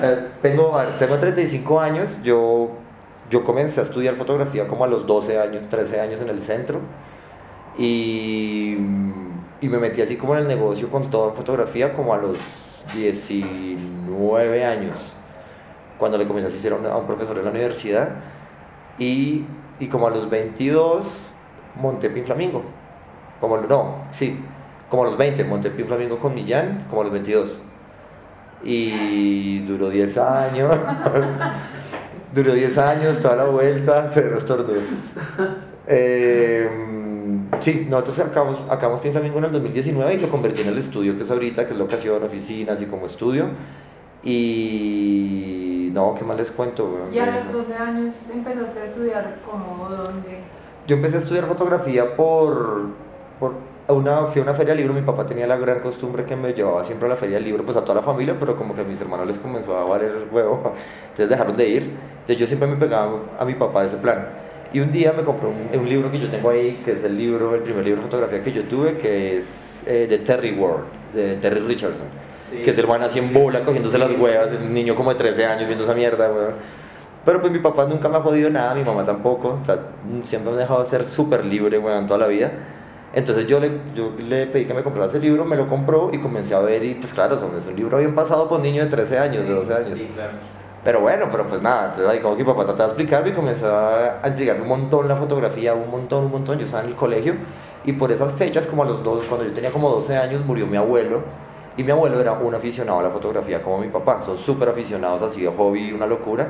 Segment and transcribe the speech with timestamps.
[0.00, 2.70] Eh, tengo, tengo 35 años, yo,
[3.30, 6.80] yo comencé a estudiar fotografía como a los 12 años, 13 años en el centro.
[7.76, 8.76] Y,
[9.60, 12.38] y me metí así como en el negocio con toda fotografía como a los
[12.94, 14.96] 19 años,
[15.98, 18.10] cuando le comencé a a un, profesor en la universidad.
[18.98, 19.44] Y,
[19.78, 21.34] y como a los 22
[21.80, 22.62] monté Pin Flamingo,
[23.40, 24.40] como, no, sí,
[24.88, 27.60] como a los 20 monté Pin Flamingo con Millán, como a los 22
[28.62, 30.76] y duró 10 años.
[32.34, 34.80] duró 10 años, toda la vuelta, se estornudó.
[35.86, 36.68] Eh,
[37.60, 41.16] sí, nosotros acabamos, acabamos Pin Flamingo en el 2019 y lo convertí en el estudio
[41.16, 43.46] que es ahorita, que es locación, oficina, así como estudio.
[44.22, 47.08] Y no, ¿qué más les cuento?
[47.12, 50.40] ¿Y a los 12 años empezaste a estudiar como dónde?
[50.86, 52.88] Yo empecé a estudiar fotografía por,
[53.38, 53.54] por
[53.94, 56.52] una, fui a una feria de libro, mi papá tenía la gran costumbre que me
[56.52, 58.82] llevaba siempre a la feria de libro, pues a toda la familia, pero como que
[58.82, 61.82] a mis hermanos les comenzó a valer el huevo, entonces dejaron de ir.
[62.20, 64.28] Entonces yo siempre me pegaba a mi papá ese plan.
[64.72, 67.16] Y un día me compró un, un libro que yo tengo ahí, que es el
[67.16, 70.84] libro, el primer libro de fotografía que yo tuve, que es eh, de Terry Ward,
[71.14, 72.06] de Terry Richardson,
[72.50, 75.46] que es el man así en bola, cogiéndose las huevas, un niño como de 13
[75.46, 76.54] años viendo esa mierda, weón.
[77.24, 79.78] Pero pues mi papá nunca me ha jodido nada, mi mamá tampoco, o sea,
[80.24, 82.52] siempre me ha dejado ser súper libre, weón, toda la vida.
[83.14, 86.18] Entonces yo le, yo le pedí que me comprara ese libro, me lo compró y
[86.18, 88.90] comencé a ver y pues claro, es un libro bien pasado por un niño de
[88.90, 89.98] 13 años, de 12 años.
[89.98, 90.32] Sí, claro.
[90.84, 93.32] Pero bueno, pero pues nada, entonces ahí como que mi papá trataba de explicarme y
[93.32, 96.58] comenzó a entregarme un montón la fotografía, un montón, un montón.
[96.58, 97.34] Yo estaba en el colegio
[97.84, 100.66] y por esas fechas, como a los dos, cuando yo tenía como 12 años, murió
[100.66, 101.22] mi abuelo.
[101.76, 105.22] Y mi abuelo era un aficionado a la fotografía como mi papá, son súper aficionados
[105.22, 106.48] así de hobby, una locura.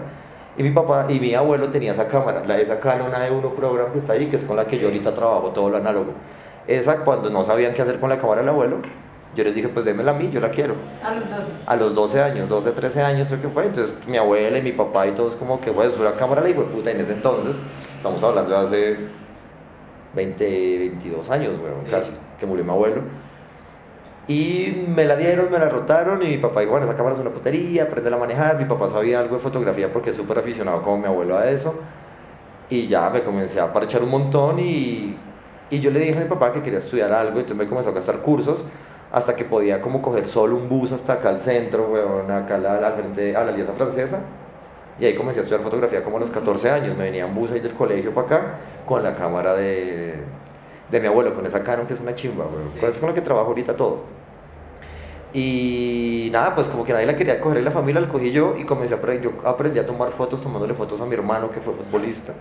[0.56, 3.98] Y mi papá y mi abuelo tenía esa cámara, la, esa Canon A1 Program que
[3.98, 6.12] está ahí, que es con la que yo ahorita trabajo todo lo análogo.
[6.68, 8.78] Esa cuando no sabían qué hacer con la cámara del abuelo,
[9.34, 10.74] yo les dije, pues démela a mí, yo la quiero.
[11.02, 11.46] A los 12.
[11.66, 13.66] A los 12 años, 12, 13 años creo que fue.
[13.66, 16.50] Entonces mi abuela y mi papá y todos como que, bueno, es una cámara la
[16.50, 16.90] hijo puta.
[16.90, 17.58] En ese entonces,
[17.96, 18.96] estamos hablando de hace
[20.14, 21.90] 20, 22 años, weón, Sí.
[21.90, 23.02] casi, que murió mi abuelo.
[24.26, 27.20] Y me la dieron, me la rotaron y mi papá dijo, bueno, esa cámara es
[27.20, 28.58] una putería, aprende a manejar.
[28.58, 31.74] Mi papá sabía algo de fotografía porque es súper aficionado como mi abuelo a eso.
[32.68, 35.16] Y ya me comencé a parchar un montón y,
[35.70, 37.92] y yo le dije a mi papá que quería estudiar algo, entonces me comenzó a
[37.92, 38.64] gastar cursos
[39.12, 42.66] hasta que podía como coger solo un bus hasta acá al centro, weón, acá al,
[42.66, 44.20] al frente, a la Alianza Francesa.
[45.00, 46.96] Y ahí comencé a estudiar fotografía como a los 14 años.
[46.96, 48.42] Me venía en bus ahí del colegio para acá
[48.84, 50.14] con la cámara de,
[50.90, 52.68] de mi abuelo, con esa Canon que es una chimba, weón.
[52.68, 52.78] Sí.
[52.78, 54.00] Con eso es con lo que trabajo ahorita todo.
[55.32, 58.56] Y nada, pues como que nadie la quería coger en la familia, la cogí yo
[58.58, 59.22] y comencé a aprender.
[59.22, 62.32] Yo aprendí a tomar fotos tomándole fotos a mi hermano que fue futbolista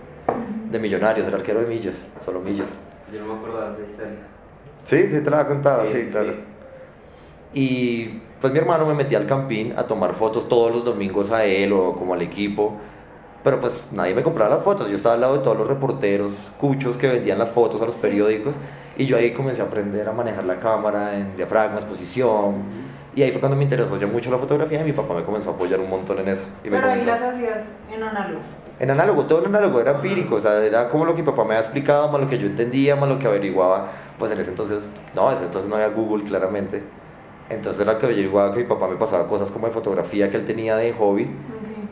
[0.70, 2.68] de Millonarios, el arquero de Millas, solo Millas.
[3.12, 4.18] Yo no me acordaba de esa historia.
[4.84, 6.32] Sí, sí te la había contado, sí, Sí, claro.
[6.32, 6.38] sí.
[7.54, 11.44] Y pues mi hermano me metía al campín a tomar fotos todos los domingos a
[11.44, 12.76] él o como al equipo.
[13.42, 14.88] Pero pues nadie me compraba las fotos.
[14.90, 17.94] Yo estaba al lado de todos los reporteros, cuchos que vendían las fotos a los
[17.96, 18.56] periódicos.
[18.96, 22.56] Y yo ahí comencé a aprender a manejar la cámara en diafragma, exposición.
[23.14, 25.50] Y ahí fue cuando me interesó ya mucho la fotografía y mi papá me comenzó
[25.50, 26.44] a apoyar un montón en eso.
[26.62, 28.40] Y me Pero ahí las hacías en análogo.
[28.80, 31.42] En análogo, todo en análogo era empírico, o sea, era como lo que mi papá
[31.42, 33.88] me había explicado, más lo que yo entendía, más lo que averiguaba.
[34.18, 36.82] Pues en ese entonces, no, en ese entonces no había Google, claramente.
[37.50, 40.44] Entonces era que averiguaba que mi papá me pasaba cosas como de fotografía que él
[40.44, 41.28] tenía de hobby.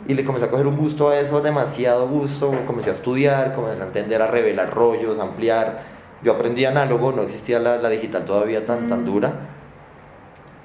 [0.07, 2.53] Y le comencé a coger un gusto a eso, demasiado gusto.
[2.67, 5.81] Comencé a estudiar, comencé a entender, a revelar rollos, a ampliar.
[6.23, 9.05] Yo aprendí análogo, no existía la, la digital todavía tan, tan Mm.
[9.07, 9.33] dura.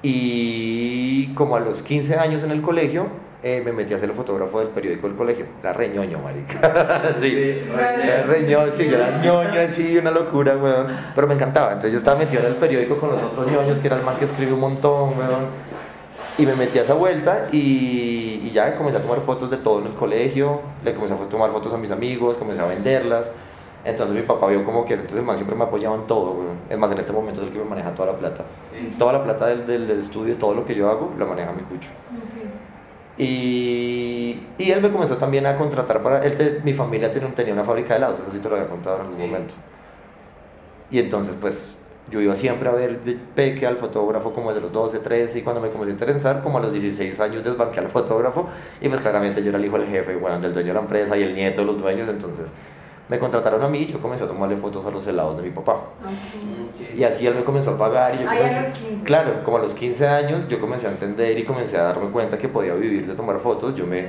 [0.02, 3.06] Y como a los 15 años en el colegio,
[3.44, 5.46] eh, me metí a ser el fotógrafo del periódico del colegio.
[5.60, 7.14] Era reñoño, marica.
[7.20, 7.62] sí.
[7.72, 10.96] Era reñoño, sí, yo era ñoño así, una locura, weón.
[11.14, 11.68] Pero me encantaba.
[11.68, 14.16] Entonces yo estaba metido en el periódico con los otros ñoños, que era el man
[14.16, 15.46] que escribe un montón, weón.
[16.38, 19.80] Y me metí a esa vuelta y, y ya comencé a tomar fotos de todo
[19.80, 20.60] en el colegio.
[20.84, 23.32] Le comencé a tomar fotos a mis amigos, comencé a venderlas.
[23.84, 26.58] Entonces mi papá vio como que entonces el man siempre me apoyaba en todo, weón.
[26.70, 28.44] Es más, en este momento es el que me maneja toda la plata.
[28.70, 28.94] Sí.
[28.96, 31.62] Toda la plata del, del, del estudio, todo lo que yo hago, lo maneja mi
[31.62, 31.88] cucho.
[33.22, 36.24] Y, y él me comenzó también a contratar para...
[36.24, 38.68] Él te- mi familia tenía, tenía una fábrica de helados, eso sí te lo había
[38.68, 39.22] contado en algún Sí.
[39.22, 39.54] momento.
[40.90, 41.78] Y entonces pues
[42.10, 45.42] yo iba siempre a ver de peque al fotógrafo como de los 12, 13 y
[45.42, 48.48] cuando me comencé a interesar, como a los 16 años desbanqué al fotógrafo
[48.80, 51.16] y pues claramente yo era el hijo del jefe, bueno, del dueño de la empresa
[51.16, 52.48] y el nieto de los dueños, entonces
[53.12, 55.50] me contrataron a mí y yo comencé a tomarle fotos a los helados de mi
[55.50, 55.74] papá.
[55.74, 55.80] Ok.
[56.90, 56.96] Ok.
[56.96, 59.04] Y así él me comenzó a pagar y yo Ahí a comencé- los 15.
[59.04, 62.38] Claro, como a los 15 años yo comencé a entender y comencé a darme cuenta
[62.38, 63.74] que podía vivir de tomar fotos.
[63.74, 64.08] Yo me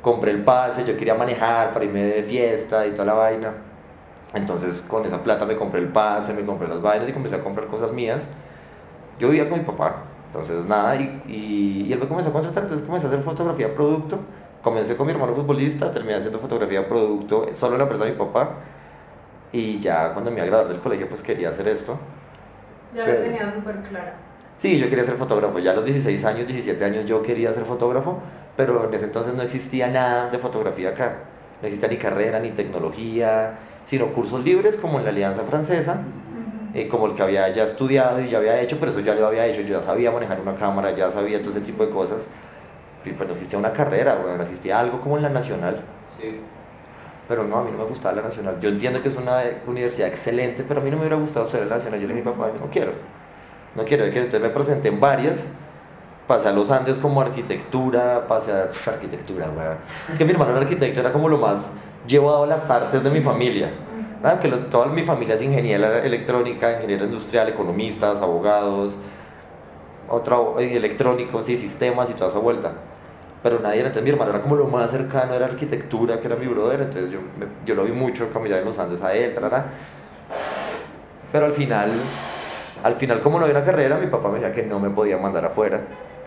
[0.00, 3.52] compré el pase, yo quería manejar para irme de fiesta y toda la vaina.
[4.32, 7.42] Entonces con esa plata me compré el pase, me compré las vainas y comencé a
[7.44, 8.26] comprar cosas mías.
[9.18, 9.96] Yo vivía con mi papá.
[10.28, 13.74] Entonces, nada, y, y, y él me comenzó a contratar, entonces comencé a hacer fotografía
[13.74, 14.18] producto.
[14.62, 18.18] Comencé con mi hermano futbolista, terminé haciendo fotografía producto solo en la empresa de mi
[18.18, 18.50] papá.
[19.52, 21.98] Y ya cuando me iba a graduar del colegio, pues quería hacer esto.
[22.94, 24.14] Ya Pero- lo tenía súper clara.
[24.56, 25.58] Sí, yo quería ser fotógrafo.
[25.58, 28.18] Ya a los 16 años, 17 años yo quería ser fotógrafo,
[28.56, 31.16] pero en ese entonces no existía nada de fotografía acá.
[31.62, 33.54] No existía ni carrera, ni tecnología,
[33.86, 36.02] sino cursos libres como en la Alianza Francesa,
[36.74, 39.26] eh, como el que había ya estudiado y ya había hecho, pero eso ya lo
[39.26, 39.62] había hecho.
[39.62, 42.28] Yo ya sabía manejar una cámara, ya sabía todo ese tipo de cosas.
[43.04, 45.82] Y pues no existía una carrera, bueno, no existía algo como en la Nacional.
[46.20, 46.40] Sí.
[47.28, 48.58] Pero no, a mí no me gustaba la Nacional.
[48.60, 51.60] Yo entiendo que es una universidad excelente, pero a mí no me hubiera gustado ser
[51.66, 52.00] la Nacional.
[52.00, 52.92] Yo le dije a mi papá, yo no quiero.
[53.74, 54.24] No quiero, yo quiero.
[54.26, 55.46] Entonces me presenté en varias.
[56.26, 59.76] Pasé a los Andes como arquitectura, pasé a pf, arquitectura, weón.
[60.12, 61.66] Es que mi hermano era arquitecto, era como lo más
[62.06, 63.66] llevado a las artes de mi familia.
[63.68, 64.22] Ujú.
[64.22, 64.40] ¿verdad?
[64.40, 68.96] Que lo- toda mi familia es ingeniera electrónica, ingeniera industrial, economistas, abogados,
[70.08, 72.72] otro, eh, electrónicos y sistemas y toda esa vuelta.
[73.42, 76.36] Pero nadie, era- entonces mi hermano era como lo más cercano, era arquitectura, que era
[76.36, 79.34] mi brother, entonces yo, me- yo lo vi mucho caminar en los Andes a él,
[79.34, 79.64] tarara.
[81.32, 81.90] Pero al final,
[82.82, 85.16] al final como no había una carrera, mi papá me decía que no me podía
[85.16, 85.80] mandar afuera,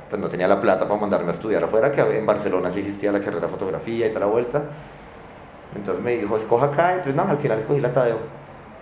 [0.09, 3.11] pues no tenía la plata para mandarme a estudiar afuera, que en Barcelona sí existía
[3.11, 4.63] la carrera de fotografía y toda la vuelta.
[5.75, 8.19] Entonces me dijo, escoja acá, entonces no, al final escogí la Tadeo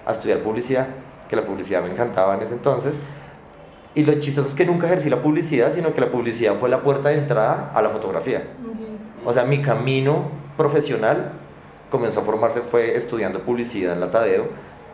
[0.05, 0.87] a estudiar publicidad,
[1.27, 2.99] que la publicidad me encantaba en ese entonces.
[3.93, 6.81] Y lo chistoso es que nunca ejercí la publicidad, sino que la publicidad fue la
[6.81, 8.43] puerta de entrada a la fotografía.
[9.25, 11.33] O sea, mi camino profesional
[11.89, 14.47] comenzó a formarse fue estudiando publicidad en la Tadeo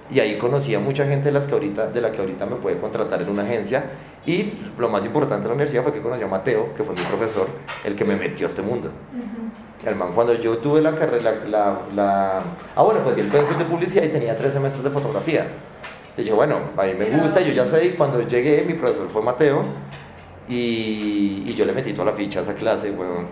[0.10, 2.56] y ahí conocí a mucha gente de, las que ahorita, de la que ahorita me
[2.56, 3.84] puede contratar en una agencia
[4.26, 7.02] y lo más importante de la universidad fue que conocí a Mateo, que fue mi
[7.02, 7.48] profesor,
[7.84, 8.90] el que me metió a este mundo.
[9.14, 9.90] Ujú.
[9.90, 12.42] El man, cuando yo tuve la carrera, la, la...
[12.76, 15.48] Ah, bueno, pues di el de publicidad y tenía tres semestres de fotografía.
[16.18, 19.08] Entonces dije, bueno, a mí me gusta, yo ya sé, y cuando llegué, mi profesor
[19.08, 19.62] fue Mateo,
[20.50, 23.28] y, y yo le metí toda la ficha a esa clase, weón.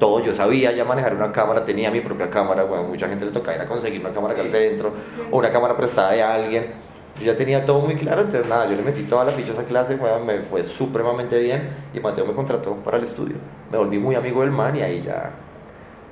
[0.00, 2.88] Todo, yo sabía ya manejar una cámara, tenía mi propia cámara, weón.
[2.88, 5.22] Mucha gente le tocaba ir a conseguir una cámara acá al centro, Sí.
[5.30, 6.72] o una cámara prestada de alguien.
[7.20, 9.54] Yo ya tenía todo muy claro, entonces nada, yo le metí toda la ficha a
[9.54, 13.36] esa clase, weón, me fue supremamente bien, y Mateo me contrató para el estudio.
[13.70, 15.30] Me volví muy amigo del man, y ahí ya...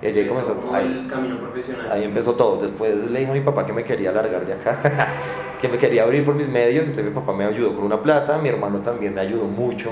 [0.02, 0.56] Y allí comenzó...
[0.72, 1.92] ahí- el camino profesional.
[1.92, 2.60] Ahí empezó todo.
[2.60, 4.78] Después le dije a mi papá que me quería largar de acá,
[5.60, 6.86] que me quería abrir por mis medios.
[6.86, 9.90] Entonces mi papá me ayudó con una plata, mi hermano también me ayudó mucho.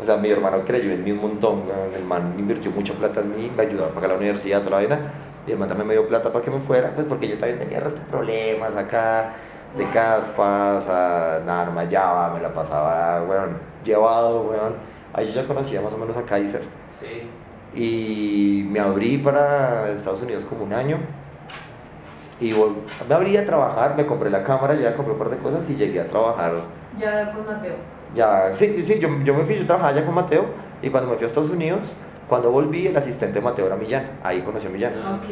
[0.00, 1.62] O sea, mi hermano creyó en mí un montón.
[1.96, 4.76] El man invirtió mucha plata en mí, me ayudó a pagar la universidad, toda la
[4.88, 5.12] vaina.
[5.46, 7.80] El man también me dio plata para que me fuera, pues porque yo también tenía
[8.10, 9.32] problemas acá,
[9.76, 14.74] de caspas, a, nada, no me hallaba, me la pasaba, weón, llevado, weón.
[15.14, 17.28] Ahí yo ya conocía más o menos a Kaiser Sí.
[17.74, 20.98] Y me abrí para Estados Unidos como un año
[22.40, 22.52] y
[23.08, 25.76] me abrí a trabajar, me compré la cámara, ya compré un par de cosas y
[25.76, 26.52] llegué a trabajar
[26.96, 27.74] Ya con Mateo.
[28.14, 30.46] ya, sí, sí, sí, yo, yo me fui, yo trabajaba ya con Mateo
[30.82, 31.80] y cuando me fui a Estados Unidos,
[32.28, 34.94] cuando volví el asistente de Mateo era Millán, ahí conocí a Millán.
[35.04, 35.30] Ah, Ok.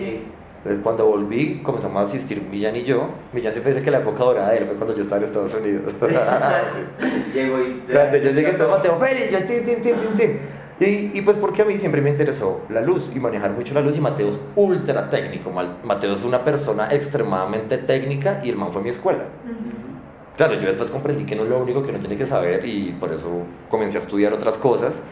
[0.63, 4.23] Entonces cuando volví comenzamos a asistir Millán y yo, Millán siempre dice que la época
[4.23, 5.95] dorada de él fue cuando yo estaba en Estados Unidos.
[7.35, 7.83] Llegó y.
[7.89, 10.60] Yo llegué, entonces Mateo, Félix, yo, tin, tin, tin, tin, tin.
[10.81, 13.83] Y, y pues porque a mí siempre me interesó la luz y manejar mucho la
[13.83, 15.51] luz y Mateo es ultra técnico.
[15.85, 19.25] Mateo es una persona extremadamente técnica y el man fue mi escuela.
[19.45, 20.37] Ujú.
[20.39, 22.93] Claro, yo después comprendí que no es lo único que uno tiene que saber y
[22.93, 23.29] por eso
[23.69, 25.03] comencé a estudiar otras cosas.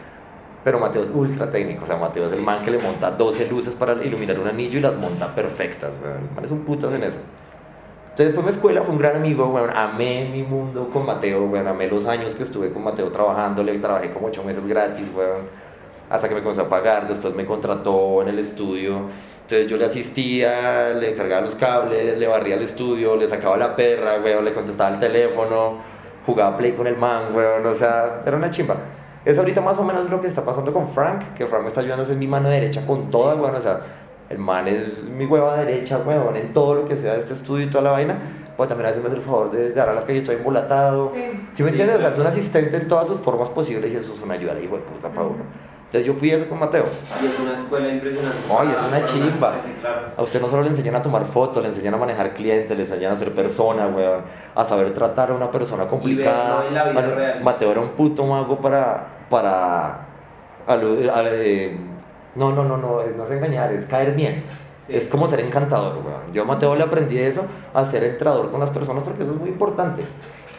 [0.63, 3.47] Pero Mateo es ultra técnico, o sea, Mateo es el man que le monta 12
[3.47, 5.91] luces para iluminar un anillo y las monta perfectas.
[6.03, 7.19] El man es un putas en eso.
[8.19, 9.69] Entonces fue mi escuela, fue un gran amigo, weón.
[9.73, 11.65] Amé mi mundo con Mateo, weón.
[11.65, 15.43] Amé los años que estuve con Mateo trabajando, le trabajé como 8 meses gratis, weón.
[16.09, 19.03] Hasta que me comenzó a pagar, después me contrató en el estudio.
[19.43, 23.73] Entonces yo le asistía, le cargaba los cables, le barría el estudio, le sacaba la
[23.77, 25.77] perra, weón, le contestaba el teléfono,
[26.25, 27.65] jugaba play con el man, weón.
[27.65, 28.75] O sea, era una chimba.
[29.23, 31.79] Es ahorita más o menos lo que está pasando con Frank, que Frank me está
[31.79, 33.55] ayudando ser mi mano derecha con toda, weón.
[33.55, 33.79] O sea,
[34.29, 37.65] el man es mi hueva derecha, weón, en todo lo que sea de este estudio
[37.65, 38.17] y toda la vaina.
[38.57, 41.13] Pues también hace el favor de dar a las que yo estoy embolatado.
[41.13, 41.21] Sí.
[41.53, 41.95] ¿Sí me Sí, entiendes?
[41.97, 44.53] O sea, es un asistente en todas sus formas posibles y eso es una ayuda,
[44.59, 45.43] hijo de puta, para uno.
[45.85, 46.83] Entonces yo fui eso con Mateo.
[47.23, 48.37] Y es una escuela impresionante.
[48.49, 49.53] Ay, es una Para chimba.
[49.81, 50.01] Claro.
[50.17, 52.83] A usted no solo le enseñan a tomar fotos, le enseñan a manejar clientes, le
[52.83, 54.21] enseñan a ser persona, weón,
[54.53, 56.55] a saber tratar a una persona complicada.
[56.63, 57.41] verlo en la vida Mate- real.
[57.43, 60.01] Mateo era un puto mago para, para,
[60.67, 61.75] alu- a- eh,
[62.39, 64.43] no, no, no, no, es- no es engañar, es caer bien.
[64.87, 64.95] Sí.
[64.95, 66.33] Es como ser encantador, weón.
[66.33, 67.43] Yo a Mateo le aprendí eso,
[67.73, 70.01] a ser entrador con las personas, porque eso es muy importante.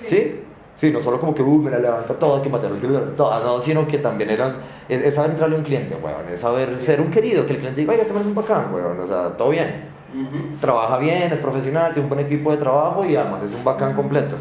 [0.05, 0.43] ¿Sí?
[0.77, 3.41] Sí, no solo como que, uh, me la levanta toda, que Mateo lo levanta toda,
[3.41, 4.59] no, sino que también era, es,
[4.89, 7.81] es saber entrarle a un cliente, weón, es saber ser un querido, que el cliente
[7.81, 10.57] diga, oiga, este man es un bacán, weón, o sea, todo bien Ujú.
[10.61, 13.95] trabaja bien, es profesional, tiene un buen equipo de trabajo y además es un bacán
[13.95, 14.37] completo.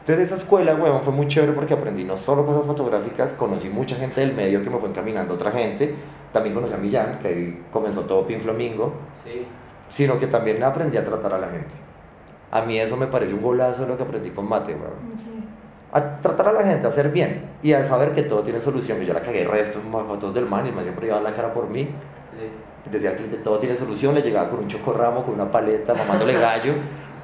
[0.00, 3.96] Entonces esa escuela, weón, fue muy chévere porque aprendí no solo cosas fotográficas, conocí mucha
[3.96, 5.94] gente del medio que me fue encaminando otra gente,
[6.36, 8.92] también conocí a Millán, que ahí comenzó todo Pin Flamingo,
[9.24, 9.46] Sí.
[9.88, 11.74] sino que también aprendí a tratar a la gente.
[12.50, 15.16] A mí eso me parece un golazo lo que aprendí con Mate, weón.
[15.16, 15.24] Sí.
[15.92, 18.98] A tratar a la gente, a hacer bien y a saber que todo tiene solución,
[18.98, 21.30] que yo la cagué resto más fotos del man y me siempre iba a dar
[21.30, 21.84] la cara por mí.
[21.84, 22.90] Sí.
[22.90, 26.34] Decía al cliente, todo tiene solución, le llegaba con un chocorramo, con una paleta, mamándole
[26.38, 26.74] gallo.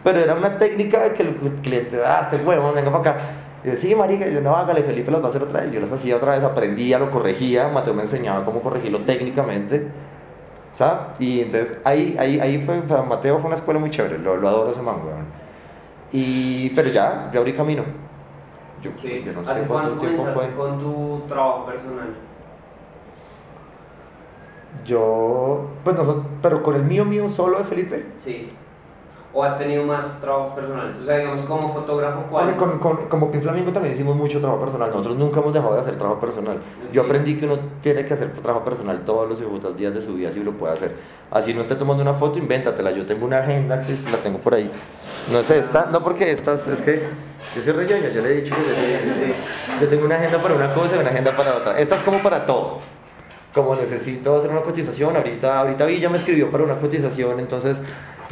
[0.02, 3.24] Pero era una técnica que el cliente, ah, este huevo, venga para acá.
[3.64, 5.72] Y decía, sí, marica, y yo no, hágale, Felipe las va a hacer otra vez.
[5.72, 9.88] Yo las hacía otra vez, aprendía, lo corregía, Mateo me enseñaba cómo corregirlo técnicamente.
[10.72, 11.00] ¿Sabes?
[11.20, 14.36] Y entonces ahí, ahí, ahí fue, o sea, Mateo fue una escuela muy chévere, lo,
[14.36, 15.26] lo adoro ese man, weón.
[16.12, 17.84] Y, pero ya, ya abrí camino.
[18.82, 19.02] Yo, Ok.
[19.24, 20.50] yo no ¿Hace sé cuánto cuánto tiempo fue.
[20.54, 22.08] con tu trabajo personal?
[24.84, 28.06] Yo, pues nosotros, pero con el mío, mío solo de Felipe.
[28.16, 28.50] Sí.
[29.34, 30.94] ¿O has tenido más trabajos personales?
[31.00, 32.54] O sea, digamos, como fotógrafo, ¿cuál?
[32.54, 34.90] Con, con, como Pin Flamingo también hicimos mucho trabajo personal.
[34.90, 36.58] Nosotros nunca hemos dejado de hacer trabajo personal.
[36.92, 37.06] Yo Ok.
[37.06, 40.44] aprendí que uno tiene que hacer trabajo personal todos los días de su vida, si
[40.44, 40.92] lo puede hacer.
[41.30, 42.90] Así no esté tomando una foto, invéntatela.
[42.90, 44.70] Yo tengo una agenda que la tengo por ahí.
[45.30, 47.02] No es esta, no porque esta es que
[47.56, 50.74] yo soy reñoño, yo le he dicho que yo, yo tengo una agenda para una
[50.74, 51.78] cosa y una agenda para otra.
[51.78, 52.80] Esta es como para todo.
[53.54, 57.82] Como necesito hacer una cotización, ahorita, ahorita Villa me escribió para una cotización, entonces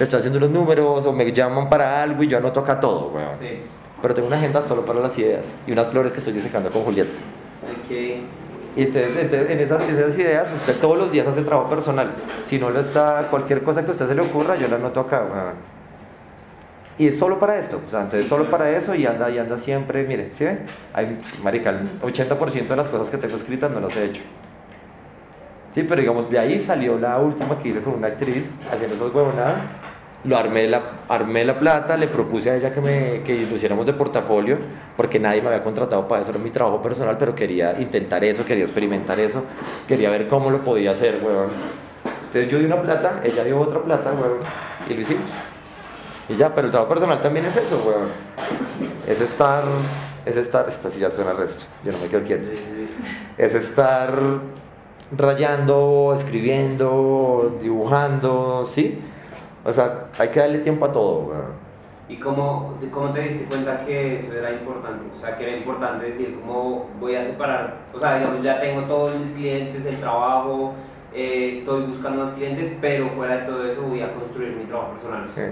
[0.00, 3.08] le estoy haciendo los números o me llaman para algo y yo anoto acá todo,
[3.08, 3.34] weón.
[3.34, 3.60] Sí.
[4.00, 6.84] Pero tengo una agenda solo para las ideas y unas flores que estoy disecando con
[6.84, 7.12] Julieta.
[7.64, 7.90] Ok.
[8.76, 12.12] Y entonces, entonces, en esas, esas ideas usted todos los días hace trabajo personal.
[12.44, 15.00] Si no lo está, cualquier cosa que a usted se le ocurra, yo la anoto
[15.00, 15.22] acá.
[15.30, 15.80] weón.
[16.96, 19.58] Y es solo para esto, o sea, entonces solo para eso y anda, y anda
[19.58, 20.60] siempre, miren, ¿sí ven?
[20.94, 24.22] Hay, marica, el 80% de las cosas que tengo escritas no las he hecho.
[25.74, 29.14] Sí, pero digamos, de ahí salió la última que hice con una actriz, haciendo esas
[29.14, 29.66] huevonadas.
[30.24, 33.86] Lo armé la, armé la plata, le propuse a ella que, me, que lo hiciéramos
[33.86, 34.58] de portafolio,
[34.96, 38.44] porque nadie me había contratado para eso, era mi trabajo personal, pero quería intentar eso,
[38.44, 39.44] quería experimentar eso,
[39.88, 41.48] quería ver cómo lo podía hacer, huevón.
[42.26, 44.40] Entonces yo di una plata, ella dio otra plata, huevón,
[44.88, 45.24] y lo hicimos.
[46.28, 48.08] Y ya, pero el trabajo personal también es eso, huevón.
[49.06, 49.64] Es estar,
[50.26, 52.50] es estar, esta sí ya suena resto, yo no me quedo quieto
[53.40, 54.12] es estar
[55.16, 58.98] rayando, escribiendo, dibujando, ¿sí?
[59.64, 61.70] O sea, hay que darle tiempo a todo, weón.
[62.08, 65.04] ¿Y cómo, cómo te diste cuenta que eso era importante?
[65.16, 67.76] O sea, que era importante decir, ¿cómo voy a separar?
[67.94, 70.72] O sea, digamos, ya tengo todos mis clientes, el trabajo,
[71.14, 74.90] eh, estoy buscando más clientes, pero fuera de todo eso voy a construir mi trabajo
[74.92, 75.28] personal.
[75.34, 75.42] Sí.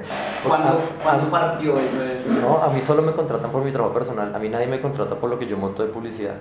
[0.49, 2.01] ¿Cuándo, ¿cuándo partió eso?
[2.03, 4.35] de- No, a mí solo me contratan por mi trabajo personal.
[4.35, 6.35] A mí nadie me contrata por lo que yo monto de publicidad.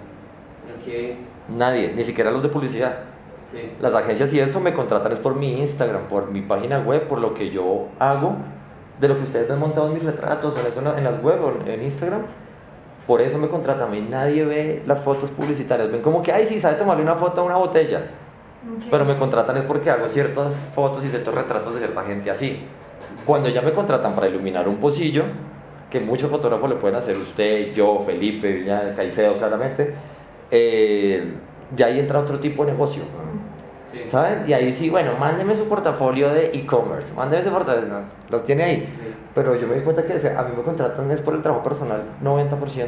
[0.83, 1.17] Que,
[1.49, 2.99] Nadie, ni siquiera los de publicidad.
[3.51, 3.71] Sí.
[3.81, 7.19] Las agencias y eso me contratan es por mi Instagram, por mi página web, por
[7.19, 8.35] lo que yo hago,
[8.99, 11.21] de lo que ustedes ven montado en mis retratos, en, eso, en la- en las
[11.23, 12.21] web o en Instagram.
[13.05, 13.87] Por eso me contratan.
[13.87, 15.89] A mí nadie ve las fotos publicitarias.
[15.91, 18.01] Ven como que, ay, sí, sabe tomarle una foto a una botella.
[18.91, 22.63] Pero me contratan es porque hago ciertas fotos y ciertos retratos de cierta gente así.
[23.25, 25.23] Cuando ya me contratan para iluminar un pocillo,
[25.89, 29.93] que muchos fotógrafos le pueden hacer, usted, yo, Felipe, ya, Caicedo claramente,
[30.51, 31.33] eh,
[31.75, 33.03] ya ahí entra otro tipo de negocio.
[34.03, 34.09] Sí.
[34.09, 34.43] ¿Saben?
[34.47, 37.99] Y ahí sí, bueno, mándeme su portafolio de e-commerce, mándeme ese portafolio, no,
[38.29, 38.77] los tiene ahí.
[38.81, 39.13] Sí.
[39.35, 41.41] Pero yo me di cuenta que o sea, a mí me contratan es por el
[41.41, 42.87] trabajo personal, 90%.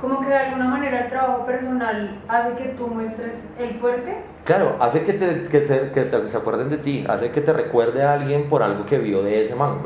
[0.00, 4.16] Como que de alguna manera el trabajo personal hace que tú muestres el fuerte.
[4.44, 7.52] Claro, hace que, te, que, se, que te- se acuerden de ti, hace que te
[7.52, 9.78] recuerde a alguien por algo que vio de ese man,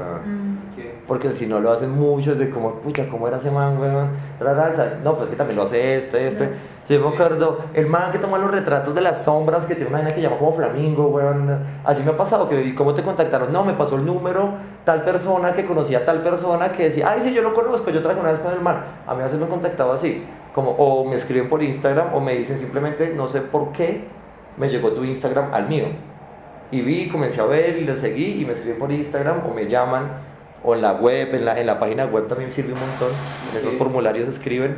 [1.06, 4.10] Porque si no lo hacen muchos, de como, pucha, ¿cómo era ese man, weón?
[5.02, 6.46] No, pues que también lo hace este, este.
[6.46, 6.52] No.
[6.84, 9.98] Si me acuerdo, el man que toma los retratos de las sombras, que tiene una
[9.98, 11.58] vaina que llama como Flamingo, weón.
[11.84, 13.52] Así me ha pasado, que ¿y cómo te contactaron?
[13.52, 17.20] No, me pasó el número, tal persona que conocía a tal persona que decía, ay,
[17.22, 18.82] sí, yo lo conozco, yo traigo una vez con el man.
[19.06, 20.24] A mí a veces me han contactado así,
[20.54, 24.04] como, o me escriben por Instagram, o me dicen simplemente, no sé por qué,
[24.56, 25.86] me llegó tu Instagram al mío.
[26.70, 29.66] Y vi, comencé a ver y lo seguí y me escriben por Instagram o me
[29.66, 30.31] llaman
[30.64, 33.08] o en la web, en la, en la página web también sirve un montón.
[33.52, 33.78] En esos Sí.
[33.78, 34.76] formularios escriben.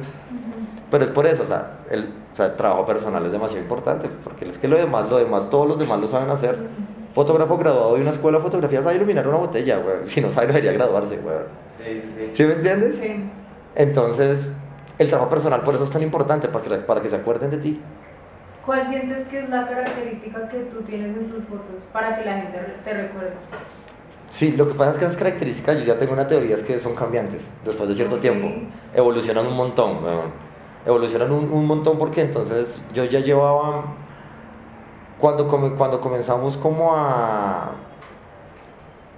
[0.90, 4.08] Pero es por eso, o sea, el, o sea, el trabajo personal es demasiado importante,
[4.22, 6.56] porque es que lo demás, lo demás, todos los demás lo saben hacer.
[7.14, 9.96] Fotógrafo graduado de una escuela de fotografía sabe iluminar una botella, güey.
[10.04, 11.36] Si no sabe, debería graduarse, güey.
[11.78, 12.30] Sí, sí, sí.
[12.32, 12.96] ¿Sí me entiendes?
[12.96, 13.24] Sí.
[13.74, 14.50] Entonces,
[14.98, 17.56] el trabajo personal por eso es tan importante, para que, para que se acuerden de
[17.58, 17.80] ti.
[18.64, 22.34] ¿Cuál sientes que es la característica que tú tienes en tus fotos para que la
[22.38, 23.32] gente te recuerde?
[24.34, 26.80] Sí, lo que pasa es que esas características, yo ya tengo una teoría, es que
[26.80, 28.48] son cambiantes después de cierto tiempo.
[28.92, 30.32] Evolucionan un montón, weón.
[30.84, 33.84] Evolucionan un, un montón porque entonces yo ya llevaba.
[35.20, 37.74] Cuando, come- cuando comenzamos como a.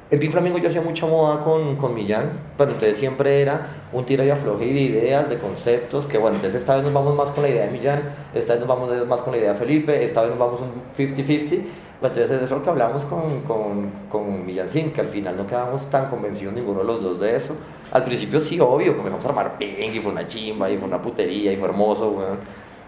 [0.08, 4.04] En Pin Flamingo yo hacía mucha moda con, con Millán, bueno, entonces siempre era un
[4.06, 7.32] tira y afloje de ideas, de conceptos, que bueno, entonces esta vez nos vamos más
[7.32, 10.04] con la idea de Millán, esta vez nos vamos más con la idea de Felipe,
[10.04, 11.60] esta vez nos vamos un 50-50,
[12.02, 15.90] entonces es lo que hablamos con, con, con Millán Sin, que al final no quedamos
[15.90, 17.56] tan convencidos ninguno de los dos de eso.
[17.90, 21.02] Al principio sí, obvio, comenzamos a armar Pink y fue una chimba y fue una
[21.02, 22.38] putería y fue hermoso, weón.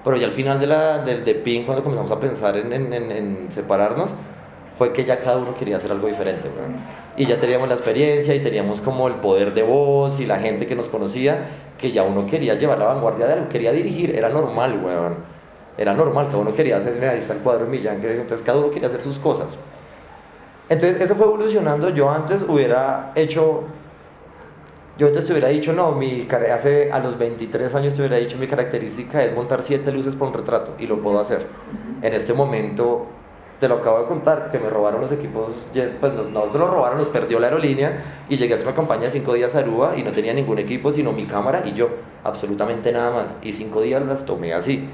[0.05, 2.93] Pero ya al final de, la, de, de Pink, cuando comenzamos a pensar en, en,
[2.93, 4.15] en, en separarnos,
[4.79, 6.49] fue que ya cada uno quería hacer algo diferente.
[7.17, 10.67] Y ya teníamos la experiencia y teníamos como el poder de voz y la gente
[10.67, 14.29] que nos conocía, que ya uno quería llevar la vanguardia de algo, quería dirigir, era
[14.29, 15.17] normal, weón.
[15.77, 18.59] Era normal, cada uno quería hacer, ahí está el cuadro de Millán, que entonces cada
[18.59, 19.57] uno quería hacer sus cosas.
[20.69, 23.65] Entonces eso fue evolucionando, yo antes hubiera hecho,
[24.97, 28.37] yo antes te hubiera dicho, no, mi, hace a los 23 años te hubiera dicho,
[28.39, 31.47] mi característica es montar siete luces por un retrato, y lo puedo hacer.
[32.03, 33.07] En este momento
[33.61, 35.53] te lo acabo de contar, que me robaron los equipos,
[36.01, 38.77] pues no, no se los robaron, los perdió la aerolínea y llegué a hacer una
[38.77, 41.73] campaña de cinco días a Aruba y no tenía ningún equipo sino mi cámara y
[41.73, 41.89] yo,
[42.25, 43.37] absolutamente nada más.
[43.43, 44.89] Y cinco días las tomé así.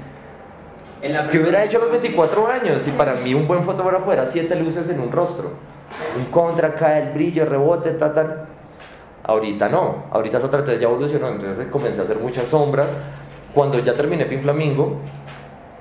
[1.29, 2.87] ¿Qué hubiera hecho a los preproducción- 24 años?
[2.87, 5.49] Y para mí un buen fotógrafo era siete luces en un rostro.
[6.17, 8.45] Un contra, cae el brillo, rebote, ta, ta.
[9.23, 12.97] Ahorita no, ahorita esa estrategia ya evolucionó, entonces comencé a hacer muchas sombras.
[13.53, 14.97] Cuando ya terminé Pin Flamingo,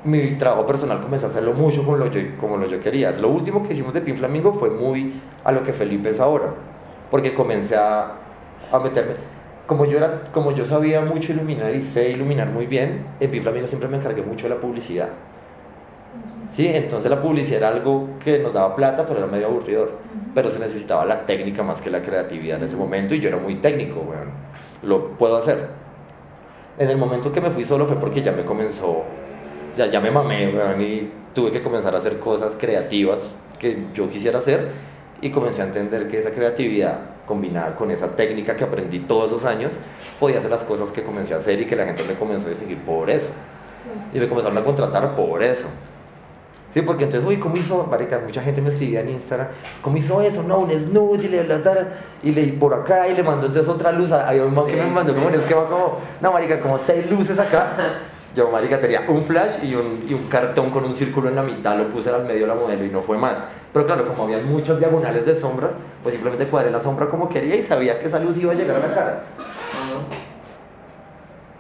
[0.05, 3.11] mi trabajo personal comencé a hacerlo mucho como lo, yo, como lo yo quería.
[3.13, 6.55] Lo último que hicimos de Pin Flamingo fue muy a lo que Felipe es ahora,
[7.11, 8.13] porque comencé a,
[8.71, 9.15] a meterme.
[9.67, 13.43] Como yo, era, como yo sabía mucho iluminar y sé iluminar muy bien, en Pin
[13.43, 15.09] Flamingo siempre me encargué mucho de la publicidad.
[16.53, 19.93] Sí, entonces la publicidad era algo que nos daba plata, pero era medio aburridor.
[20.35, 23.39] Pero se necesitaba la técnica más que la creatividad en ese momento y yo era
[23.39, 24.31] muy técnico, weón.
[24.83, 25.69] Lo puedo hacer.
[26.79, 29.05] En el momento que me fui solo fue porque ya me comenzó,
[29.75, 33.29] o sea, ya me mamé, weón, y tuve que comenzar a hacer cosas creativas
[33.59, 34.69] que yo quisiera hacer
[35.21, 39.45] y comencé a entender que esa creatividad combinada con esa técnica que aprendí todos esos
[39.45, 39.73] años
[40.21, 42.55] podía hacer las cosas que comencé a hacer y que la gente me comenzó a
[42.55, 43.33] seguir por eso.
[43.83, 44.17] Sí.
[44.17, 45.67] Y me comenzaron a contratar por eso.
[46.73, 47.85] Sí, porque entonces, uy, ¿cómo hizo?
[47.91, 49.49] Marica, mucha gente me escribía en Instagram,
[49.83, 50.45] ¿cómo hizo eso?
[50.45, 51.47] No, un snoot y le
[52.23, 54.13] y le por acá y le mandó entonces otra luz.
[54.13, 56.79] Había un man que Sí, me mandó sí, como un esquema como, no, marica, como
[56.79, 57.73] seis luces acá.
[58.35, 61.89] Yo, marica, tenía un flash y un, cartón con un círculo en la mitad, lo
[61.89, 63.41] puse al medio de la modelo y no fue más.
[63.73, 67.55] Pero claro, como había muchas diagonales de sombras, pues simplemente cuadré la sombra como quería
[67.55, 69.23] y sabía que esa luz iba a llegar a la cara.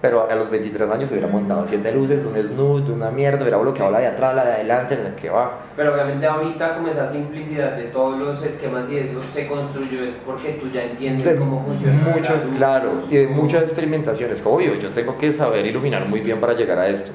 [0.04, 3.90] Pero a los 23 años hubiera montado siete luces, un snoot, una mierda, hubiera bloqueado
[3.90, 5.60] la de atrás, la de adelante, la de que va.
[5.74, 10.12] Pero obviamente ahorita como esa simplicidad de todos los esquemas y eso se construyó es
[10.26, 12.02] porque tú ya entiendes De cómo funciona.
[12.14, 14.44] muchas, luz, claro, y de muchas experimentaciones.
[14.44, 17.10] Obvio, yo tengo que saber iluminar muy bien para llegar a esto.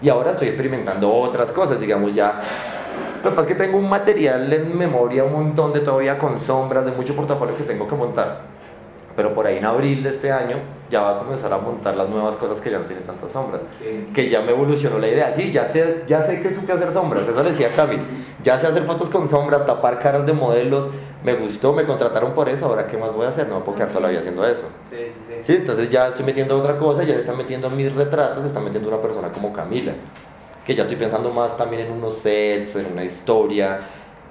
[0.00, 2.40] Y ahora estoy experimentando otras cosas, digamos ya.
[3.22, 6.38] Lo que pasa es que tengo un material en memoria, un montón de todavía con
[6.38, 8.44] sombras, de mucho portafolio que tengo que montar.
[9.20, 10.56] Pero por ahí en abril de este año
[10.90, 13.60] ya va a comenzar a montar las nuevas cosas que ya no tienen tantas sombras.
[13.78, 15.34] que- que ya me evolucionó la idea.
[15.34, 17.98] Sí, ya sé, ya sé que supe hacer sombras, eso le decía Cami.
[18.42, 20.88] Ya sé hacer fotos con sombras, tapar caras de modelos.
[21.22, 22.64] Me gustó, me contrataron por eso.
[22.64, 23.46] Ahora, ¿qué más voy a hacer?
[23.46, 24.68] No me puedo quedar toda la vida haciendo eso.
[24.88, 25.34] Sí, sí, sí.
[25.42, 28.58] Sí, entonces ya estoy metiendo otra cosa, ya le están metiendo mis retratos, se está
[28.60, 29.92] metiendo una persona como Camila.
[30.64, 33.80] Que ya estoy pensando más también en unos sets, en una historia.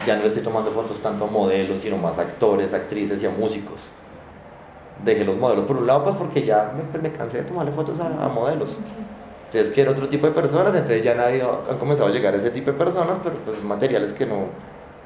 [0.08, 3.30] Ya no estoy tomando fotos tanto a modelos, sino más a actores, actrices y a
[3.30, 3.82] músicos.
[5.03, 7.71] Dejé los modelos por un lado, pues porque ya me, pues, me cansé de tomarle
[7.71, 8.75] fotos a, a modelos.
[9.45, 12.51] Entonces quiero otro tipo de personas, entonces ya nadie han comenzado a llegar a ese
[12.51, 14.45] tipo de personas, pero pues materiales que no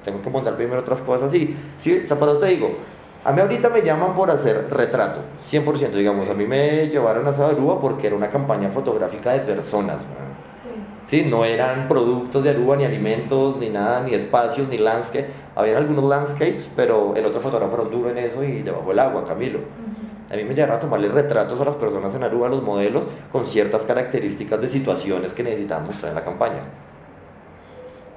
[0.03, 2.75] tengo que montar primero otras cosas y sí, zapatos te digo,
[3.23, 7.31] a mí ahorita me llaman por hacer retrato, 100%, digamos, a mí me llevaron a
[7.31, 10.32] Sabarúa porque era una campaña fotográfica de personas, weón.
[10.63, 10.69] Sí.
[11.05, 15.27] Sí, no eran productos de Aruba, ni alimentos, ni nada, ni espacios, ni landscape.
[15.55, 18.99] Habían algunos landscapes, pero el otro fotógrafo era un duro en eso y debajo del
[18.99, 19.59] agua, Camilo.
[20.31, 23.05] A mí me llegaron a tomarle retratos a las personas en Aruba, a los modelos,
[23.31, 26.61] con ciertas características de situaciones que necesitaban mostrar en la campaña.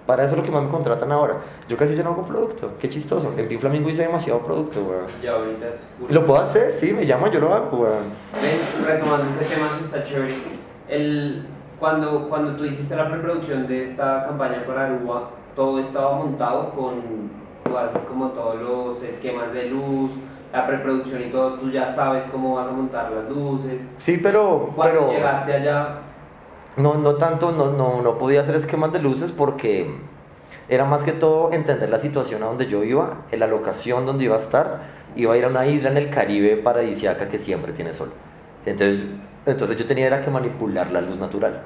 [0.06, 1.38] Para eso es lo que más me contratan ahora.
[1.68, 2.74] Yo casi ya no hago producto.
[2.78, 3.34] Qué chistoso.
[3.36, 5.06] En Pin Flamingo hice demasiado producto, weón.
[5.20, 5.84] Ya ahorita es...
[6.08, 8.04] Lo puedo hacer, sí, me llaman, yo lo hago, weón.
[8.40, 10.34] Ven, retomando ese tema que está chévere.
[10.88, 11.44] El,
[11.78, 17.30] cuando, cuando tú hiciste la preproducción de esta campaña para Aruba, todo estaba montado con,
[17.64, 20.12] tú haces como todos los esquemas de luz,
[20.52, 23.82] la preproducción y todo, tú ya sabes cómo vas a montar las luces.
[23.96, 24.70] Sí, pero...
[24.74, 25.12] Cuando pero...
[25.12, 26.00] llegaste allá,
[26.76, 29.94] No, no tanto, no, no, no podía hacer esquemas de luces porque
[30.68, 34.24] era más que todo entender la situación a donde yo iba, en la locación donde
[34.24, 34.96] iba a estar.
[35.14, 38.12] Iba a ir a una isla en el Caribe paradisiaca que siempre tiene sol.
[38.66, 39.06] Entonces,
[39.46, 41.62] entonces yo tenía era que manipular la luz natural.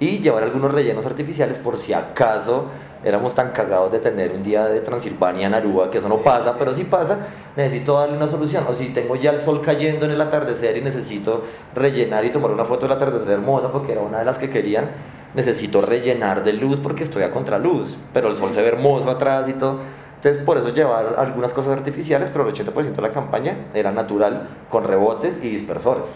[0.00, 2.66] y llevar algunos rellenos artificiales por si acaso
[3.04, 6.56] éramos tan cagados de tener un día de Transilvania en Aruba, que eso no pasa,
[6.58, 7.18] pero si pasa,
[7.54, 8.64] necesito darle una solución.
[8.68, 12.50] O si tengo ya el sol cayendo en el atardecer y necesito rellenar y tomar
[12.50, 14.90] una foto del atardecer hermosa, porque era una de las que querían,
[15.34, 19.48] necesito rellenar de luz porque estoy a contraluz, pero el sol se ve hermoso atrás
[19.48, 19.78] y todo.
[20.16, 24.48] Entonces, por eso llevar algunas cosas artificiales, pero el 80% de la campaña era natural,
[24.70, 26.08] con rebotes y dispersores.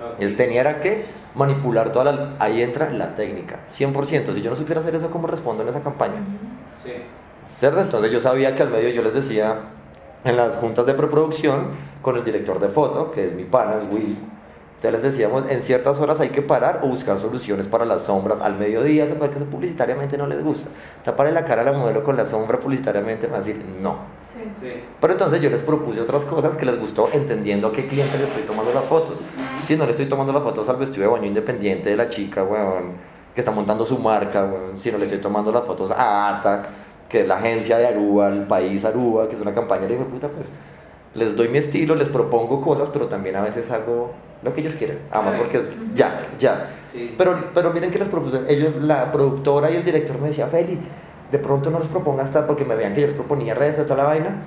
[0.00, 0.12] Ok.
[0.14, 2.34] Entonces tenía era que manipular toda la...
[2.38, 4.34] Ahí entra la técnica, 100%.
[4.34, 6.22] Si yo no supiera hacer eso, ¿cómo respondo en esa campaña?
[6.82, 6.92] Sí.
[7.56, 7.80] ¿Cierto?
[7.80, 9.58] Entonces yo sabía que al medio yo les decía
[10.24, 11.68] en las juntas de preproducción
[12.02, 14.18] con el director de foto, que es mi pana, el Will.
[14.76, 18.40] Entonces les decíamos, en ciertas horas hay que parar o buscar soluciones para las sombras.
[18.40, 20.70] Al mediodía se puede que eso publicitariamente no les gusta.
[21.04, 23.98] Taparle la cara a la modelo con la sombra publicitariamente, me va a decir no.
[24.22, 24.50] Sí.
[24.58, 24.72] Sí.
[24.98, 28.24] Pero entonces yo les propuse otras cosas que les gustó entendiendo a qué cliente le
[28.24, 29.18] estoy tomando las fotos.
[29.66, 32.42] Si no le estoy tomando las fotos al vestido de baño independiente de la chica,
[32.42, 32.92] weón,
[33.34, 34.78] que está montando su marca, weón.
[34.78, 36.62] Si no le estoy tomando las fotos a ATA,
[37.08, 40.10] que es la agencia de Aruba, el país Aruba, que es una campaña hijo de
[40.10, 40.50] puta, pues
[41.14, 44.76] les doy mi estilo, les propongo cosas, pero también a veces hago lo que ellos
[44.76, 45.00] quieren.
[45.10, 46.70] Además, porque es ya, ya.
[46.92, 47.14] Sí, sí.
[47.18, 50.78] Pero, pero miren que les propuse, ellos, la productora y el director me decía, Feli,
[51.30, 53.96] de pronto no les propongas hasta porque me vean que yo les proponía redes toda
[53.96, 54.42] la vaina,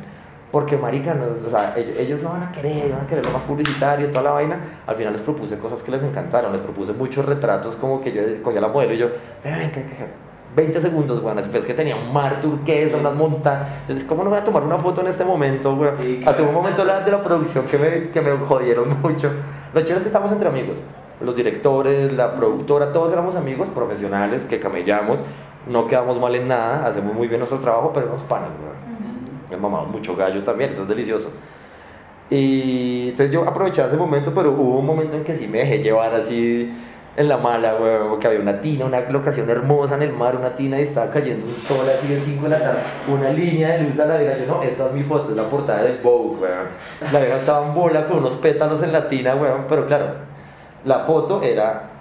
[0.53, 3.31] porque marica, no, o sea, ellos, ellos no van a querer, van a querer lo
[3.31, 4.59] más publicitario, toda la vaina.
[4.85, 8.21] Al final les propuse cosas que les encantaron, les propuse muchos retratos como que yo
[8.43, 9.07] cogía la modelo y yo,
[9.43, 13.67] ven, ven, que, que- 20 segundos, bueno, después que tenía un mar turquesa, unas montañas.
[13.81, 15.89] Entonces, ¿cómo no voy a tomar una foto en este momento, güey?
[15.99, 16.49] Sí, Hasta claro.
[16.49, 19.31] un momento la- de la producción que me, que me jodieron mucho.
[19.73, 20.77] Lo chido es que estamos entre amigos.
[21.19, 25.23] Los directores, la productora, todos éramos amigos profesionales que camellamos.
[25.67, 28.92] No quedamos mal en nada, hacemos muy bien nuestro trabajo, pero panas, güey.
[29.49, 31.31] Me mamado mucho gallo también, eso es delicioso.
[32.29, 35.79] Y entonces yo aprovechaba ese momento, pero hubo un momento en que sí me dejé
[35.79, 36.73] llevar así
[37.15, 40.55] en la mala, güey, porque había una tina, una locación hermosa en el mar, una
[40.55, 43.83] tina y estaba cayendo un sol así de 5 de la tarde, una línea de
[43.83, 46.39] luz a la vieja, yo no, esta es mi foto, es la portada del Vogue,
[46.39, 46.51] güey.
[47.11, 50.05] La vieja estaba en bola con unos pétalos en la tina, güey, pero claro,
[50.85, 51.92] la foto era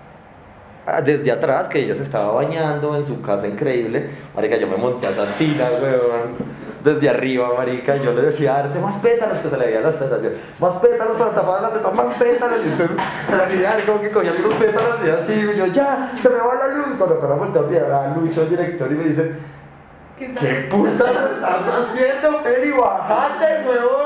[1.04, 4.10] desde atrás, que ella se estaba bañando en su casa increíble.
[4.34, 6.62] Marica, yo me monté a esa tina, weón.
[6.82, 10.20] Desde arriba, marica, yo le decía, arte más pétalos, que se le veían las tetas.
[10.20, 12.58] Yo, más pétalos para tapar las tetas, más pétalos.
[12.64, 12.96] Y entonces,
[13.30, 16.54] la niña como que cogía algunos pétalos y así, y yo, ya, se me va
[16.56, 16.96] la luz.
[16.98, 19.32] Cuando para voltear a mirar a Lucho, el director, y me dice,
[20.18, 20.34] ¿Qué?
[20.34, 22.70] ¿Qué putas estás haciendo, Feli?
[22.72, 24.01] Bajate, weón.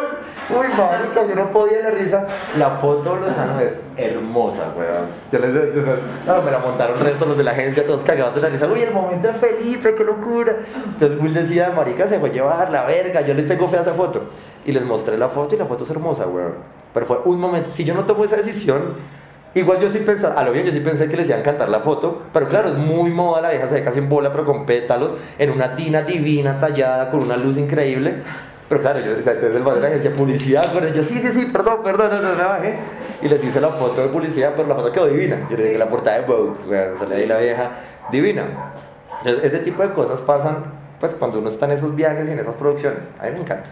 [0.49, 2.27] Uy, marica, yo no podía la risa.
[2.59, 5.07] La foto de Lozano es hermosa, weón.
[5.33, 8.43] Yo les decía, no, me la montaron resto los de la agencia, todos cagados de
[8.43, 8.67] la risa.
[8.67, 10.57] Uy, el momento de Felipe, qué locura.
[10.85, 13.23] Entonces Will decía, marica, se fue a llevar la verga.
[13.23, 14.31] Yo le tengo fe a esa foto.
[14.65, 16.55] Y les mostré la foto y la foto es hermosa, weón.
[16.95, 18.95] Pero fue un momento, si yo no tomo esa decisión,
[19.57, 21.71] Igual yo sí pensé, a lo bien yo sí pensé que les iban a cantar
[21.71, 24.45] la foto, pero claro, es muy moda, la vieja se ve casi en bola, pero
[24.45, 28.17] con pétalos, en una tina divina, tallada, con una luz increíble.
[28.69, 31.47] Pero claro, yo desde el padre de la agencia publicidad, pero yo sí, sí, sí,
[31.47, 32.75] perdón, perdón, no, no, no, bajé.
[33.23, 35.47] Y les hice la foto de publicidad, pero la foto quedó divina.
[35.49, 37.71] Yo le dije la portada de Vogue, weón, sale ahí la vieja,
[38.11, 38.73] divina.
[39.19, 40.65] Entonces, ese tipo de cosas pasan,
[40.99, 43.01] pues cuando uno está en esos viajes y en esas producciones.
[43.21, 43.71] A mí me encanta.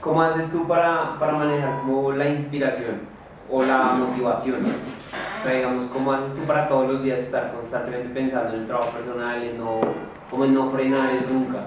[0.00, 3.00] ¿Cómo haces tú para, para manejar como la inspiración
[3.48, 4.64] o la motivación?
[4.64, 8.66] O sea, digamos, ¿cómo haces tú para todos los días estar constantemente pensando en el
[8.66, 9.80] trabajo personal, en no,
[10.28, 11.60] como en no frenar eso nunca?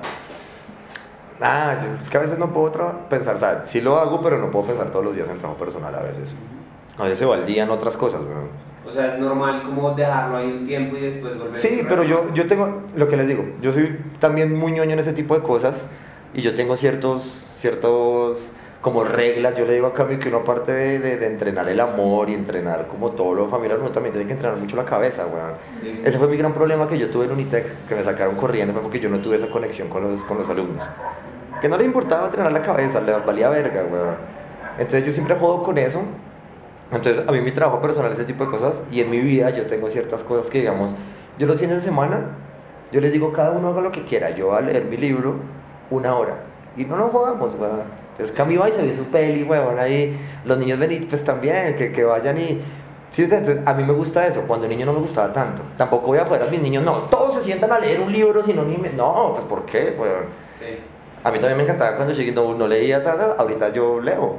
[1.39, 2.71] Ah, es que a veces no puedo
[3.09, 5.59] pensar, o sea, sí lo hago, pero no puedo pensar todos los días en trabajo
[5.59, 6.35] personal a veces.
[6.97, 8.21] A veces se va el día en otras cosas.
[8.85, 12.03] O sea, es normal como dejarlo ahí un tiempo y después volver Sí, a pero
[12.03, 15.33] yo, yo tengo, lo que les digo, yo soy también muy ñoño en ese tipo
[15.35, 15.85] de cosas
[16.33, 20.71] y yo tengo ciertos, ciertos como reglas, yo le digo a Cami que uno aparte
[20.71, 24.25] de, de- de entrenar el amor y entrenar como todo lo familiar, uno también tiene
[24.27, 25.51] que entrenar mucho la cabeza, weón.
[25.81, 26.01] Sí.
[26.03, 28.81] Ese fue mi gran problema que yo tuve en Unitec, que me sacaron corriendo, fue
[28.81, 30.83] porque yo no tuve esa conexión con los, con los alumnos.
[31.61, 34.15] Que no le importaba entrenar la cabeza, le valía verga, weón.
[34.79, 36.01] Entonces yo siempre jodo con eso.
[36.91, 39.67] Entonces a mí mi trabajo personal, ese tipo de cosas, y en mi vida yo
[39.67, 40.95] tengo ciertas cosas que, digamos,
[41.37, 42.21] yo los fines de semana,
[42.91, 45.35] yo les digo, cada uno haga lo que quiera, yo voy a leer mi libro
[45.91, 46.35] una hora.
[46.75, 48.00] Y no nos jodamos, weón.
[48.11, 50.17] Entonces Cami va y se ve su peli, weón, ahí.
[50.45, 52.61] Los niños ven pues también, que, que vayan y...
[53.11, 55.63] Sí, entonces, a mí me gusta eso, cuando niño no me gustaba tanto.
[55.77, 58.41] Tampoco voy a joder a mis niños, no, todos se sientan a leer un libro,
[58.41, 58.89] si no, ni me...
[58.89, 60.25] No, pues ¿por qué, weón?
[60.57, 60.77] Sí.
[61.23, 64.37] A mí también me encantaba cuando llegué, no, no leía nada, ahorita yo leo.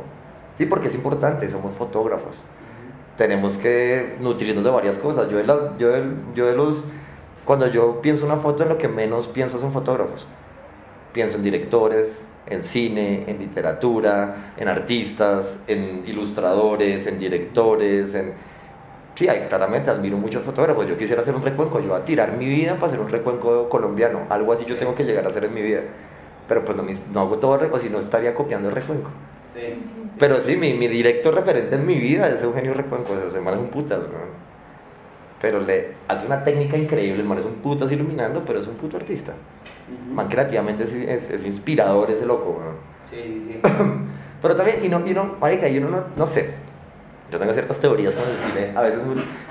[0.54, 2.42] Sí, porque es importante, somos fotógrafos.
[3.16, 5.28] Tenemos que nutrirnos de varias cosas.
[5.30, 6.84] Yo de, la- yo de- yo de los...
[7.44, 10.26] Cuando yo pienso una foto, en lo que menos pienso son fotógrafos.
[11.12, 18.32] Pienso en directores, en cine, en literatura, en artistas, en ilustradores, en directores, en...
[19.14, 20.86] sí, hay, claramente admiro muchos fotógrafos.
[20.86, 23.68] Yo quisiera hacer un recuenco, yo voy a tirar mi vida para hacer un recuenco
[23.68, 24.22] colombiano.
[24.28, 25.82] Algo así yo tengo que llegar a hacer en mi vida.
[26.48, 29.10] Pero pues no, mis- no hago todo, o si no estaría copiando el recuenco.
[29.52, 29.60] Sí.
[30.18, 33.14] Pero sí, mi, mi directo referente en mi vida es Eugenio Recuenco.
[33.16, 34.51] Ese man es un putas, weón.
[35.42, 37.20] Pero le hace una técnica increíble.
[37.20, 39.32] El man es un putas iluminando, pero es un puto artista.
[39.32, 40.14] Ujú.
[40.14, 42.76] Man creativamente es, es, es inspirador ese loco, weón.
[43.10, 43.60] Sí, sí, sí.
[44.42, 46.54] Pero también, y no, y no, marica, y uno no, no sé.
[47.30, 48.76] Yo tengo ciertas teorías con el cine.
[48.76, 49.00] A veces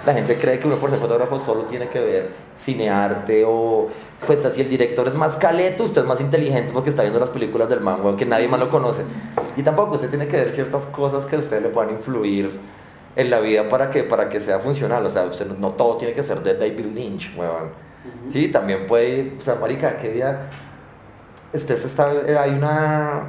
[0.06, 3.90] la gente cree que uno por ser fotógrafo solo tiene que ver cinearte o...
[4.28, 7.30] Pues, si el director es más caleto, usted es más inteligente porque está viendo las
[7.30, 9.04] películas del man, weón, que nadie más lo conoce.
[9.58, 12.60] Y tampoco usted tiene que ver ciertas cosas que a usted le puedan influir
[13.16, 15.06] en la vida para que, para que sea funcional.
[15.06, 17.70] O sea, usted no, todo tiene que ser de David Lynch, weón.
[18.30, 20.50] Sí, también puede, o sea, marica, ¿qué día?
[21.54, 23.24] Usted se está, eh, hay una,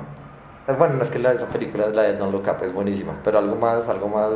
[0.66, 3.14] eh, bueno, no es que la, esa película, la de Don't Look Up, es buenísima,
[3.23, 4.33] pero algo más, algo más,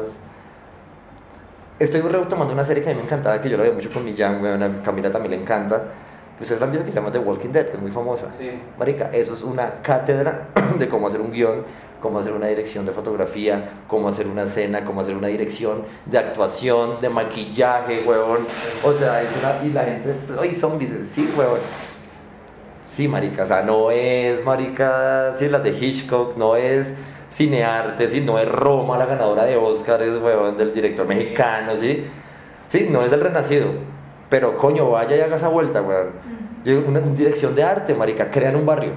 [1.79, 4.05] estoy retomando una serie que a mí me encantaba, que yo la veo mucho con
[4.05, 5.85] mi Jan, weón, a Camila también le encanta,
[6.39, 8.31] ustedes la han visto que se llama The Walking Dead, que es muy famosa.
[8.37, 8.51] Sí.
[8.79, 11.65] Marica, eso es una cátedra de cómo hacer un guion,
[12.01, 16.19] cómo hacer una dirección de fotografía, cómo hacer una escena, cómo hacer una dirección de
[16.19, 18.47] actuación, de maquillaje, huevón.
[18.83, 19.65] O sea, es una...
[19.65, 20.93] Y la gente, ¡ay, zombies!
[21.05, 21.61] Sí, huevón.
[22.83, 26.95] Sí, marica, o sea, no es, marica, sí, las de Hitchcock, no es
[27.31, 32.07] cinearte, sí, no es Roma, la ganadora de Oscar, es, huevón, del director mexicano, sí.
[32.69, 33.67] Sí, no es del Renacido.
[34.31, 36.13] Pero, coño, vaya y haga esa vuelta, huevón.
[36.89, 38.93] Una, una dirección de arte, marica, crean un barrio.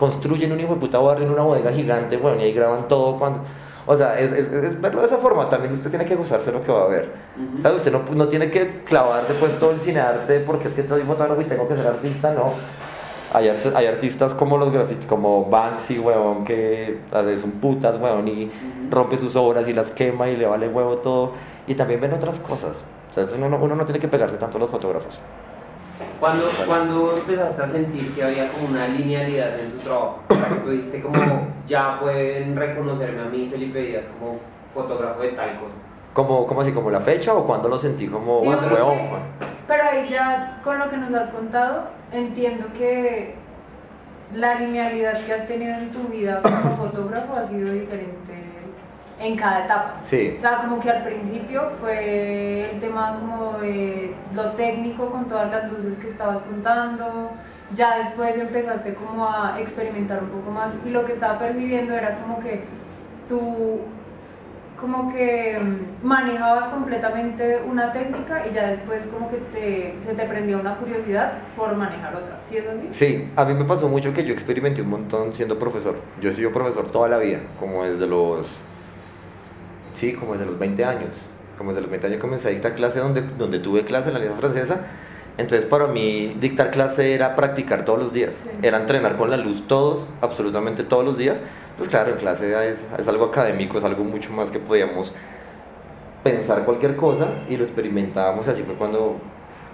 [0.00, 3.18] Construyen un hijo de puta barrio en una bodega gigante, bueno, y ahí graban todo
[3.18, 3.40] cuando...
[3.86, 5.48] O sea, es, es, es verlo de esa forma.
[5.50, 7.10] También usted tiene que gozarse lo que va a ver.
[7.36, 7.60] Ujú.
[7.60, 7.76] ¿Sabe?
[7.76, 11.40] Usted no, no tiene que clavarse pues todo el cinearte porque es que soy fotógrafo
[11.42, 12.52] y tengo que ser artista, no.
[13.34, 16.98] Hay, art- hay artistas como los grafitis, como Banksy, huevón, que
[17.40, 18.52] son putas, huevón, y Ujú.
[18.90, 21.32] rompe sus obras y las quema y le vale huevo todo.
[21.66, 22.82] Y también ven otras cosas.
[23.10, 25.18] O sea, uno, no- uno no tiene que pegarse tanto a los fotógrafos.
[26.18, 30.70] Cuando, cuando empezaste a sentir que había como una linealidad en tu trabajo, que tú
[30.70, 31.16] dijiste como
[31.66, 34.38] ya pueden reconocerme a mí, Felipe Díaz, como
[34.74, 35.74] fotógrafo de tal cosa.
[36.12, 38.46] Como, como así, como la fecha o cuando lo sentí como que-
[39.08, 39.22] Juan?
[39.68, 43.34] Pero ahí ya con lo que nos has contado, entiendo que
[44.32, 48.49] la linealidad que has tenido en tu vida como fotógrafo ha sido diferente
[49.20, 50.00] en cada etapa.
[50.02, 50.34] Sí.
[50.36, 55.50] O sea, como que al principio fue el tema como de lo técnico con todas
[55.50, 57.30] las luces que estabas contando,
[57.74, 62.16] ya después empezaste como a experimentar un poco más y lo que estaba percibiendo era
[62.16, 62.64] como que
[63.28, 63.80] tú
[64.80, 70.24] como que mm, manejabas completamente una técnica y ya después como que te, se te
[70.24, 72.88] prendía una curiosidad por manejar otra, ¿sí es así?
[72.90, 75.96] Sí, a mí me pasó mucho que yo experimenté un montón siendo profesor.
[76.20, 78.46] Yo he sido profesor toda la vida, como desde los...
[80.00, 81.10] Sí, como desde los 20 años.
[81.58, 84.20] Como desde los 20 años comencé a dictar clase donde, donde tuve clase en la
[84.20, 84.80] lengua francesa.
[85.36, 88.36] Entonces para mí dictar clase era practicar todos los días.
[88.42, 88.50] Sí.
[88.62, 91.42] Era entrenar con la luz todos, absolutamente todos los días.
[91.76, 95.12] Pues claro, en clase es, es algo académico, es algo mucho más que podíamos
[96.24, 98.48] pensar cualquier cosa y lo experimentábamos.
[98.48, 99.18] Así fue cuando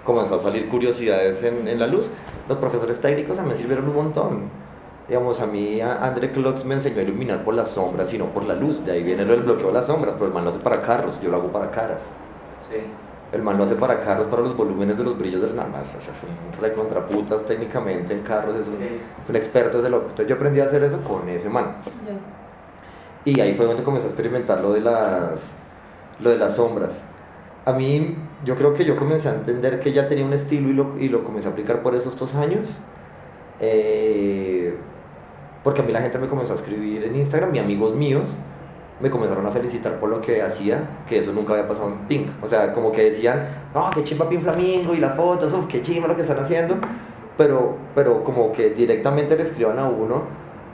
[0.03, 2.09] comenzó a salir curiosidades en, en la luz.
[2.49, 4.66] Los profesores técnicos a mí me sirvieron un montón.
[5.07, 8.43] Digamos, a mí André Klotz me enseñó a iluminar por las sombras y no por
[8.43, 8.83] la luz.
[8.85, 10.81] De ahí viene lo del bloqueo de las sombras, pero el man lo hace para
[10.81, 12.01] carros, yo lo hago para caras.
[12.69, 12.75] Sí.
[13.31, 15.95] El man lo hace para carros, para los volúmenes de los brillos del nada más.
[15.95, 18.87] O sea, son recontraputas técnicamente en carros, es un, Sí.
[19.23, 20.05] es un experto ese loco.
[20.09, 21.75] Entonces yo aprendí a hacer eso con ese man.
[23.23, 25.51] Y ahí fue donde comencé a experimentar lo de las,
[26.19, 27.01] lo de las sombras.
[27.65, 28.15] A mí,
[28.45, 31.09] yo creo que yo comencé a entender que ya tenía un estilo y lo, y
[31.09, 32.69] lo comencé a aplicar por esos dos años.
[33.59, 34.77] Eh,
[35.67, 38.23] porque a mí la gente me comenzó a escribir en Instagram y amigos míos
[39.01, 42.29] me comenzaron a felicitar por lo que hacía, que eso nunca había pasado en Pink.
[42.41, 45.81] O sea, como que decían, no, qué chimba Pink Flamingo y las fotos, uf, qué
[45.81, 46.77] chimba lo que están haciendo.
[47.37, 50.21] Pero, pero como que directamente le escriban a uno,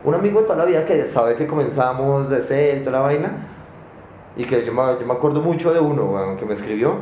[0.03, 3.31] un amigo de toda la vida que sabe que comenzamos de cero, toda la vaina,
[4.37, 6.97] y que yo me, yo me acuerdo mucho de uno, weón, que me escribió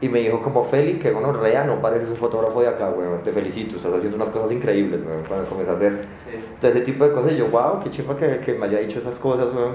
[0.00, 3.22] y me dijo como Feli, que bueno, rea, no pareces un fotógrafo de acá, weón,
[3.22, 6.66] te felicito, estás haciendo unas cosas increíbles, weón, cuando comencé a hacer Sí.
[6.66, 9.18] ese tipo de cosas, y yo, wow, qué chimba que, que me haya dicho esas
[9.18, 9.74] cosas, weón.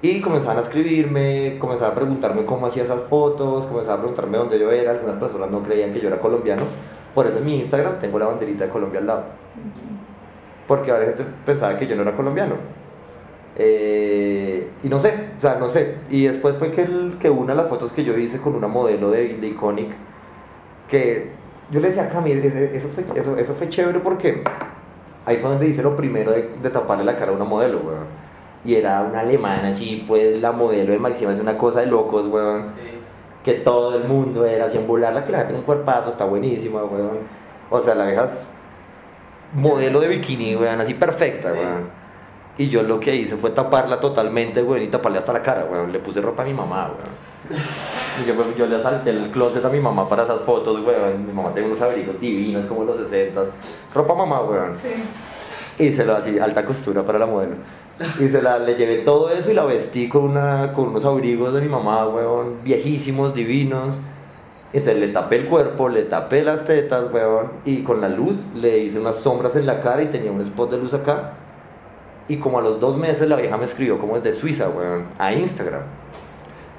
[0.00, 4.58] Y comenzaban a escribirme, comenzaban a preguntarme cómo hacía esas fotos, comenzaban a preguntarme dónde
[4.58, 6.62] yo era, algunas personas no creían que yo era colombiano,
[7.14, 9.24] por eso en mi Instagram tengo la banderita de Colombia al lado
[10.68, 12.54] porque varias gente pensaba que yo no era colombiano.
[13.56, 15.96] Eh, y no sé, o sea, no sé.
[16.10, 18.68] Y después fue que, el, que una de las fotos que yo hice con una
[18.68, 19.88] modelo de, de Iconic,
[20.88, 21.30] que
[21.70, 24.42] yo le decía a Cami, eso fue, eso, eso fue chévere porque
[25.26, 28.06] ahí fue donde hice lo primero de, de taparle la cara a una modelo, weón.
[28.64, 32.26] Y era una alemana, así, pues la modelo de Maxima es una cosa de locos,
[32.26, 32.72] weón Sí.
[33.44, 36.82] que todo el mundo era así en volarla, que la tiene un cuerpazo, está buenísima,
[36.84, 37.18] weón.
[37.70, 38.46] O sea, la vieja es
[39.54, 41.58] modelo de bikini, weón, así perfecta, Sí.
[41.58, 41.97] weón.
[42.58, 45.92] Y yo lo que hice fue taparla totalmente, weón, y taparle hasta la cara, weón.
[45.92, 47.60] Le puse ropa a mi mamá, weón.
[48.20, 51.24] Y yo, yo le asalté el closet a mi mamá para esas fotos, weón.
[51.24, 53.40] Mi mamá tiene unos abrigos divinos como los 60.
[53.94, 54.72] Ropa mamá, weón.
[54.82, 55.84] Sí.
[55.84, 57.54] Y se lo así, alta costura para la modelo.
[58.18, 61.54] Y se la, le llevé todo eso y la vestí con, una, con unos abrigos
[61.54, 64.00] de mi mamá, weón, viejísimos, divinos.
[64.72, 68.78] Entonces le tapé el cuerpo, le tapé las tetas, weón, y con la luz le
[68.78, 71.34] hice unas sombras en la cara y tenía un spot de luz acá.
[72.28, 75.32] Y como a los dos meses la vieja me escribió como desde Suiza, weón, a
[75.32, 75.82] Instagram.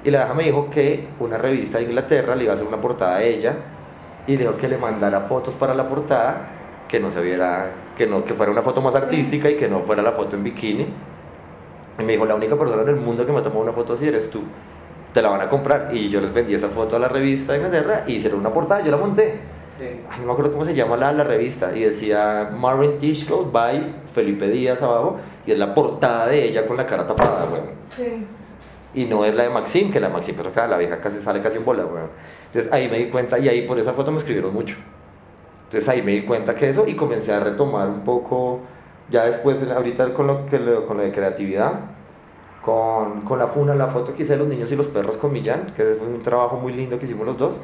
[0.04, 2.80] Y la vieja me dijo que una revista de Inglaterra le iba a hacer una
[2.80, 3.56] portada a ella
[4.26, 6.48] y le dijo que le mandara fotos para la portada,
[6.88, 9.00] que no se viera, que no, que fuera una foto más Sí.
[9.00, 10.86] artística y que no fuera la foto en bikini.
[11.98, 14.06] Y me dijo, la única persona en el mundo que me tomó una foto así
[14.06, 14.42] eres tú.
[15.12, 15.90] Te la van a comprar.
[15.92, 18.80] Y yo les vendí esa foto a la revista de Inglaterra y hicieron una portada,
[18.82, 19.40] yo la monté.
[20.10, 21.76] Ay, no me acuerdo cómo se llama la, la revista.
[21.76, 25.18] Y decía Marvin Tishko by Felipe Díaz abajo.
[25.46, 27.64] Y es la portada de ella con la cara tapada, weón.
[27.96, 28.26] Sí.
[28.92, 31.20] Y no es la de Maxim, que la de Maxim, pero acá la vieja casi
[31.20, 32.08] sale casi en bola, weón.
[32.46, 34.76] Entonces ahí me di cuenta, y ahí por esa foto me escribieron mucho.
[35.66, 38.58] Entonces ahí me di cuenta que eso, y comencé a retomar un poco,
[39.08, 41.72] ya después, ahorita con lo, que, lo- con lo de creatividad,
[42.64, 45.32] con, con la funa, la foto que hice de los niños y los perros con
[45.32, 47.60] Millán, que fue un trabajo muy lindo que hicimos los dos.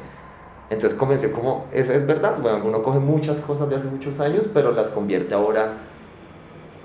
[0.69, 4.49] Entonces comencé como, es, es verdad, bueno, uno coge muchas cosas de hace muchos años,
[4.53, 5.73] pero las convierte ahora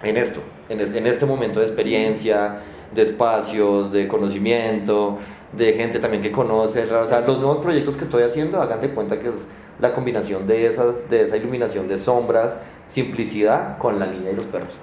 [0.02, 2.56] en esto, en, es- en este momento de experiencia,
[2.94, 5.18] de espacios, de conocimiento,
[5.52, 6.84] de gente también que conoce.
[6.92, 9.48] O sea, los nuevos proyectos que estoy haciendo, hagan de cuenta que es
[9.80, 14.46] la combinación de, esas, de esa iluminación de sombras, simplicidad con la niña y los
[14.46, 14.74] perros.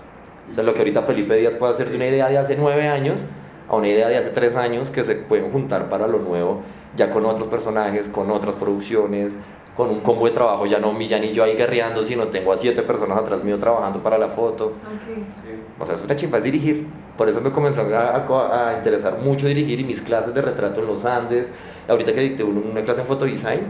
[0.52, 2.88] O sea, lo que ahorita Felipe Díaz puede hacer de una idea de hace nueve
[2.88, 3.22] años
[3.70, 6.62] a una idea de hace tres años que se pueden juntar para lo nuevo,
[6.96, 9.38] ya con otros personajes, con otras producciones,
[9.76, 12.58] con un combo de trabajo, ya no Millán y yo ahí guerreando, sino tengo a
[12.58, 14.66] siete personas atrás mío trabajando para la foto.
[14.66, 14.74] Ok.
[15.16, 15.52] Sí.
[15.80, 16.86] O sea, es una chimba, es dirigir.
[17.18, 20.82] Por eso me comenzó a, a- a interesar mucho dirigir y mis clases de retrato
[20.82, 21.52] en los Andes.
[21.88, 23.62] Ahorita que dicté un- una clase en fotodesign,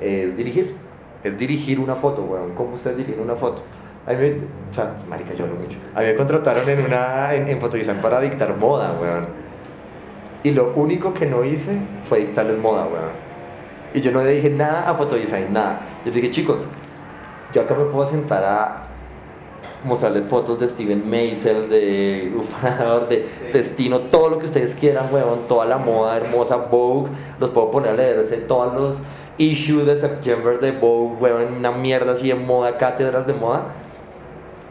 [0.00, 0.74] es dirigir.
[1.24, 2.54] Es dirigir una foto, weón.
[2.54, 3.62] ¿Cómo usted dirige una foto?
[4.06, 5.76] A mí me, o sea, marica, yo hablo mucho.
[5.94, 9.26] A mí me contrataron en una, en, en fotodesign para dictar moda, weón.
[10.42, 13.10] Y lo único que no hice fue dictarles moda, weón.
[13.94, 15.80] Y yo no le dije nada a fotodesign, nada.
[16.04, 16.58] Yo dije, chicos,
[17.52, 18.84] yo acá me puedo sentar a
[19.84, 23.52] mostrarles fotos de Steven Meisel, de Ufanador, de Sí.
[23.52, 27.92] Destino, todo lo que ustedes quieran, weón, toda la moda hermosa, Vogue, los puedo poner
[27.92, 28.98] a leer este, todos los
[29.38, 33.62] issues de September de Vogue, weón, una mierda así de moda, cátedras de moda.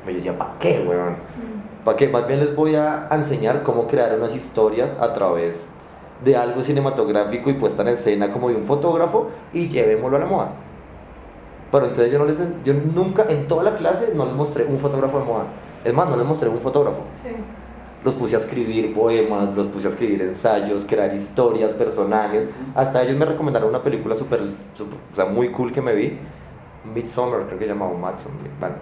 [0.06, 1.16] Yo decía, ¿para qué, weón?
[1.88, 2.10] ¿Para qué?
[2.10, 5.70] Más bien les voy a enseñar cómo crear unas historias a través
[6.22, 10.26] de algo cinematográfico y puesta en escena como de un fotógrafo y llevémoslo a la
[10.26, 10.50] moda.
[11.72, 14.80] Pero entonces yo no les, yo nunca en toda la clase no les mostré un
[14.80, 15.46] fotógrafo de moda.
[15.86, 16.98] Es más, no les mostré un fotógrafo.
[17.24, 17.30] Sí.
[18.04, 22.50] Los puse a escribir poemas, los puse a escribir ensayos, crear historias, personajes.
[22.76, 26.20] Hasta ellos me recomendaron una película súper, o sea, muy cool que me vi.
[26.94, 28.34] Midsommar, creo que llamaba Matson.
[28.60, 28.76] Bueno,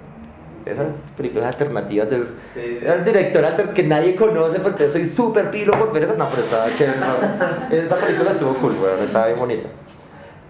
[0.65, 2.07] esas películas alternativas.
[2.11, 2.77] Entonces, Sí, sí.
[2.81, 6.13] era el director alter que nadie conoce, porque soy súper pilo por ver esa.
[6.13, 6.97] No, pero estaba chévere.
[6.99, 7.75] no.
[7.75, 9.67] Esa película estuvo cool, weón, estaba bien bonita.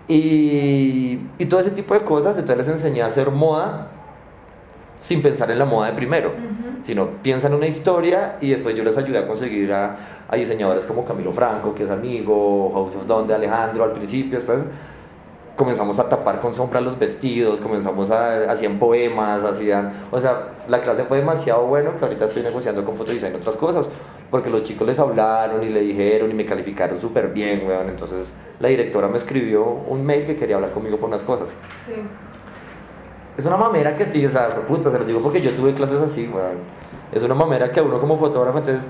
[0.07, 3.87] Y, y todo ese tipo de cosas, entonces les enseñé a hacer moda
[4.99, 6.31] sin pensar en la moda de primero,
[6.83, 9.97] sino piensan en una historia y después yo les ayudé a conseguir a,
[10.29, 14.37] a diseñadores como Camilo Franco, que es amigo, House of Dawn de Alejandro al principio,
[14.37, 14.61] después
[15.55, 20.81] comenzamos a tapar con sombra los vestidos, comenzamos a hacían poemas, hacían, o sea, la
[20.81, 23.89] clase fue demasiado bueno que ahorita estoy negociando con Fotodesign otras cosas,
[24.29, 28.33] porque los chicos les hablaron y le dijeron y me calificaron súper bien, weón, entonces
[28.59, 31.49] la directora me escribió un mail que quería hablar conmigo por unas cosas.
[31.85, 31.93] Sí.
[33.37, 35.99] Es una mamera que ti, o sea, puta, se los digo porque yo tuve clases
[35.99, 36.57] así, weón.
[37.11, 38.87] Es una mamera que uno como fotógrafo, entonces,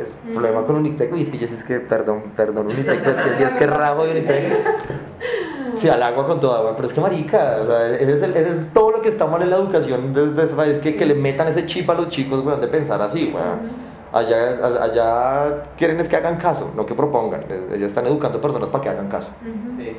[0.00, 0.32] es Ujú.
[0.34, 3.34] problema con Unitec, y es que yo sí es que, perdón, perdón, Unitec, pues que
[3.36, 4.44] sí es que rabo de Unitec.
[5.84, 8.36] Sí, al agua con toda, weón, pero es que marica, o sea, ese es, el-
[8.36, 10.96] ese es todo lo que está mal en la educación de, de ese país, que,
[10.96, 13.94] que le metan ese chip a los chicos, weón, de pensar así, weón.
[14.12, 17.44] Allá, allá quieren es que hagan caso, no que propongan.
[17.72, 19.30] Ellos están educando personas para que hagan caso.
[19.76, 19.96] Sí.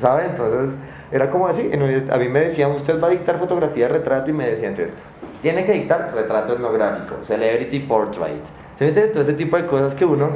[0.00, 0.24] ¿Sabe?
[0.26, 0.74] Entonces,
[1.12, 1.70] era como así.
[2.10, 4.94] A mí me decían, usted va a dictar fotografía de retrato y me decían, entonces,
[5.42, 8.42] tiene que dictar retrato etnográfico, celebrity portrait.
[8.76, 9.12] ¿Se me entiende?
[9.12, 10.28] Todo ese tipo de cosas que uno...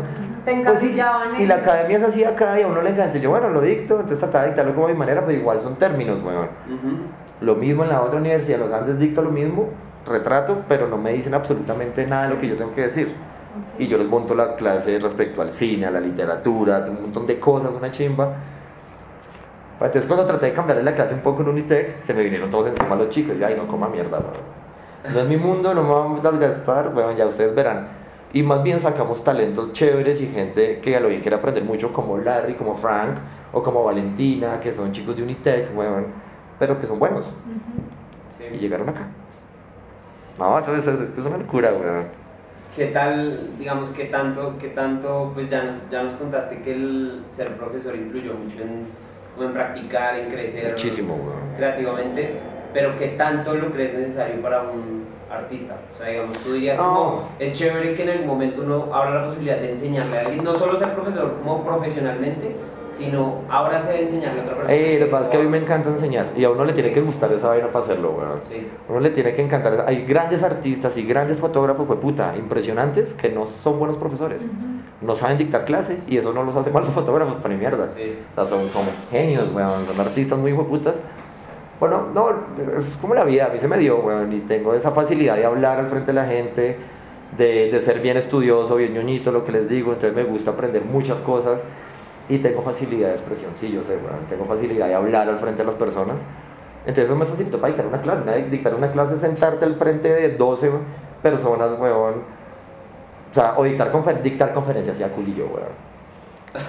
[0.44, 3.18] Te pues encasillaban y en- la academia es así acá y a uno le encanta.
[3.18, 5.60] Y Yo, bueno, lo dicto, entonces trataba de dictarlo como a mi manera, pero igual
[5.60, 6.44] son términos, weón.
[6.66, 6.96] Ujú.
[7.40, 9.68] Lo mismo en la otra universidad, los Andes dicto lo mismo,
[10.06, 13.14] retrato, pero no me dicen absolutamente nada de lo que yo tengo que decir.
[13.78, 17.38] Y yo les monto la clase respecto al cine, a la literatura, un montón de
[17.40, 18.32] cosas, una chimba.
[19.80, 22.66] Entonces cuando traté de cambiarle la clase un poco en Unitec, se me vinieron todos
[22.68, 23.36] encima los chicos.
[23.38, 25.14] Y ay, no coma mierda, weón.
[25.14, 27.86] No es mi mundo, no me vamos a desgastar, bueno, ya ustedes verán.
[28.32, 31.92] Y más bien sacamos talentos chéveres y gente que a lo bien quiere aprender mucho,
[31.92, 33.16] como Larry, como Frank,
[33.52, 36.06] o como Valentina, que son chicos de Unitec, weón,
[36.58, 37.26] pero que son buenos.
[37.28, 38.46] Ujú.
[38.46, 38.58] Y Sí.
[38.58, 39.06] llegaron acá.
[40.38, 42.04] No, eso es, eso es una locura, weón.
[42.76, 47.22] ¿Qué tal, digamos, qué tanto, qué tanto, pues ya nos, ya nos contaste que el
[47.26, 48.86] ser profesor influyó mucho en,
[49.42, 51.16] en practicar, en crecer Muchísimo,
[51.56, 52.38] creativamente,
[52.74, 55.76] pero qué tanto lo crees necesario para un artista?
[55.94, 56.84] O sea, digamos, tú dirías No.
[56.94, 60.44] como, es chévere que en algún momento uno abra la posibilidad de enseñarle a alguien,
[60.44, 62.56] no solo ser profesor como profesionalmente,
[62.90, 64.74] sino ahora se de enseñarle a otra persona.
[64.76, 66.72] Eh, lo que pasa es que a mí me encanta enseñar y a uno le
[66.72, 68.40] tiene que gustar esa vaina para hacerlo, weón.
[68.48, 69.84] Sí, A uno le tiene que encantar.
[69.86, 74.42] Hay grandes artistas y grandes fotógrafos, fue puta, impresionantes, que no son buenos profesores.
[74.44, 74.52] Ujú.
[75.06, 77.86] No saben dictar clase y eso no los hace malos fotógrafos, para ni mierda.
[77.86, 78.18] sí.
[78.32, 79.84] O sea, son como genios, weón.
[79.86, 81.02] Son artistas muy putas.
[81.80, 82.30] Bueno, no,
[82.76, 84.32] es como la vida, a mí se me dio, weón.
[84.32, 86.76] Y tengo esa facilidad de hablar al frente de la gente,
[87.36, 89.92] de, de ser bien estudioso, bien ñoñito, lo que les digo.
[89.92, 91.60] Entonces me gusta aprender muchas cosas
[92.28, 93.52] y tengo facilidad de expresión.
[93.56, 94.26] Sí, yo sé, weón.
[94.28, 96.16] Tengo facilidad de hablar al frente de las personas.
[96.80, 98.22] Entonces eso me facilitó para dictar una clase.
[98.24, 98.32] ¿no?
[98.50, 100.70] Dictar una clase sentarte al frente de 12
[101.22, 102.14] personas, weón.
[103.30, 105.87] O sea, o dictar, confer- dictar conferencias, ya culillo, weón.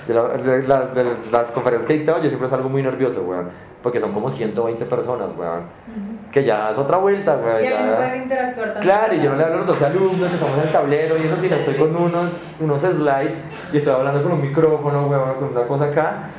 [0.08, 3.22] De, la- de las- de las conferencias que he dictado, yo siempre salgo muy nervioso,
[3.22, 3.50] weón.
[3.82, 5.60] Porque son como 120 personas, weón.
[5.60, 6.32] Ujú.
[6.32, 7.64] Que ya es otra vuelta, weón.
[7.64, 8.82] Y ahí no ya- puedes interactuar tanto.
[8.82, 11.16] Claro, y yo no le hablo a los 12 alumnos que estamos en el tablero
[11.18, 12.26] y eso sí, estoy con unos,
[12.60, 13.38] unos slides
[13.72, 16.30] y estoy hablando con un micrófono, weón, con una cosa acá.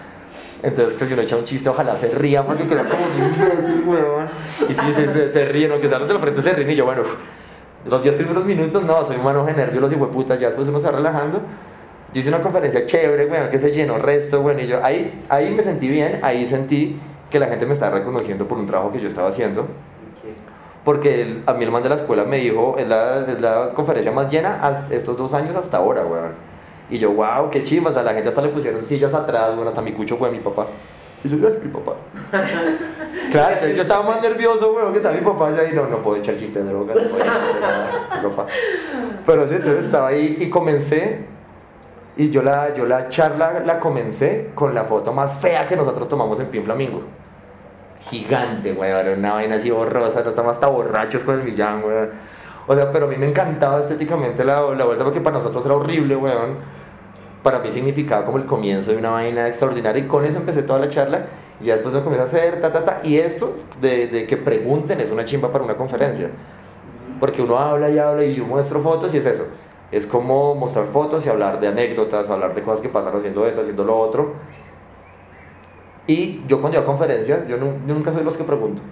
[0.63, 4.27] Entonces, que si uno echa un chiste, ojalá se ría porque queda como imbécil, weón.
[4.69, 6.75] Y sí, se, se, se ríen, aunque sean los de la frente se ríen y
[6.75, 7.03] yo, bueno,
[7.89, 10.79] los 10 primeros minutos, no, soy un mano de nervios, los hijueputas, ya después uno
[10.79, 11.41] se va relajando.
[12.13, 15.51] Yo hice una conferencia chévere, weón, que se llenó resto, weón, y yo ahí, ahí
[15.51, 16.99] me sentí bien, ahí sentí
[17.31, 19.67] que la gente me estaba reconociendo por un trabajo que yo estaba haciendo.
[20.85, 23.71] Porque el- a mí el man de la escuela me dijo, es la, es la
[23.75, 26.33] conferencia más llena hasta estos dos años hasta ahora, weón.
[26.89, 29.69] Y yo, wow, qué chimba, o sea, la gente hasta le pusieron sillas atrás, bueno,
[29.69, 30.67] hasta mi cucho fue mi papá.
[31.23, 31.93] Y yo, ay, mi papá.
[33.31, 35.99] claro, entonces yo estaba más nervioso, weón, que estaba mi papá allá y no, no
[35.99, 38.47] puedo echar chiste de drogas, no puedo echar nada, mi papá.
[39.27, 41.27] Pero sí, entonces estaba ahí y comencé,
[42.25, 46.09] y yo la, yo la charla la comencé con la foto más fea que nosotros
[46.09, 47.03] tomamos en Pin Flamingo
[48.01, 52.11] gigante, weón, una vaina así borrosa, no estamos hasta borrachos con el Millán, weón.
[52.67, 55.75] O sea, pero a mí me encantaba estéticamente la, la vuelta porque para nosotros era
[55.75, 56.57] horrible, weón.
[57.43, 60.79] Para mí significaba como el comienzo de una vaina extraordinaria y con eso empecé toda
[60.79, 61.27] la charla
[61.61, 63.01] y ya después me comencé a hacer ta, ta, ta.
[63.03, 66.31] Y esto de, de que pregunten es una chimba para una conferencia.
[67.19, 69.47] Porque uno habla y habla y yo muestro fotos y es eso.
[69.93, 73.63] Es como mostrar fotos y hablar de anécdotas, hablar de cosas que pasan haciendo esto,
[73.63, 74.35] haciendo lo otro.
[76.07, 78.83] Y yo cuando iba a conferencias, yo, yo nunca soy los que pregunto.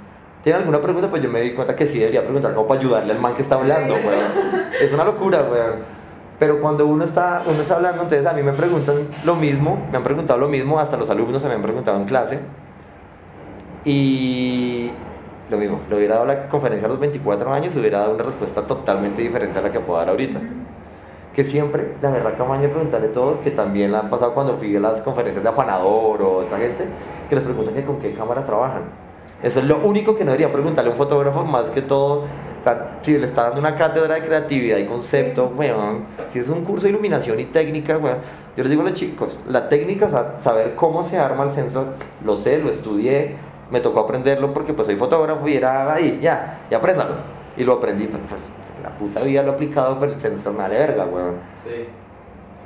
[0.43, 1.11] ¿Tienen alguna pregunta?
[1.11, 3.43] Pues yo me di cuenta que sí debería preguntar como para ayudarle al man que
[3.43, 4.71] está hablando, weón.
[4.81, 5.99] Es una locura, weón.
[6.39, 9.97] Pero cuando uno está, uno está hablando, entonces a mí me preguntan lo mismo, me
[9.97, 12.39] han preguntado lo mismo, hasta los alumnos se me han preguntado en clase.
[13.85, 14.93] Y
[15.51, 18.63] lo mismo, le hubiera dado la conferencia a los 24 años, hubiera dado una respuesta
[18.63, 20.39] totalmente diferente a la que puedo dar ahorita.
[21.39, 24.57] Que siempre, la verdad, que amaña preguntarle a todos, que también la han pasado cuando
[24.57, 26.85] fui a las conferencias de Afanador o esta gente,
[27.29, 28.83] que les preguntan que con qué cámara trabajan.
[29.41, 32.61] Eso es lo único que no debería preguntarle a un fotógrafo, más que todo, o
[32.61, 36.65] sea, si le está dando una cátedra de creatividad y concepto, weón, si es un
[36.65, 38.19] curso de iluminación y técnica, weón,
[38.57, 41.51] yo les digo a los chicos, la técnica, o sea, saber cómo se arma el
[41.51, 43.37] sensor, lo sé, lo estudié,
[43.71, 47.15] me tocó aprenderlo porque pues soy fotógrafo y era ahí, ya, y apréndalo.
[47.57, 48.23] Y lo aprendí, pues
[48.99, 51.37] puta vida lo he aplicado, pero el sensor me vale verga, weón.
[51.67, 51.85] Sí.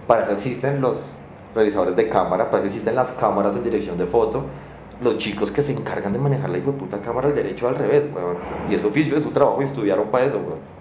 [0.06, 1.14] Para eso existen los
[1.54, 4.44] realizadores de cámara, para eso existen las cámaras en dirección de foto,
[5.00, 7.76] los chicos que se encargan de manejar la hijo de puta cámara al derecho al
[7.76, 8.36] revés, weón.
[8.70, 10.72] Y es oficio de su trabajo y estudiaron para eso, weón.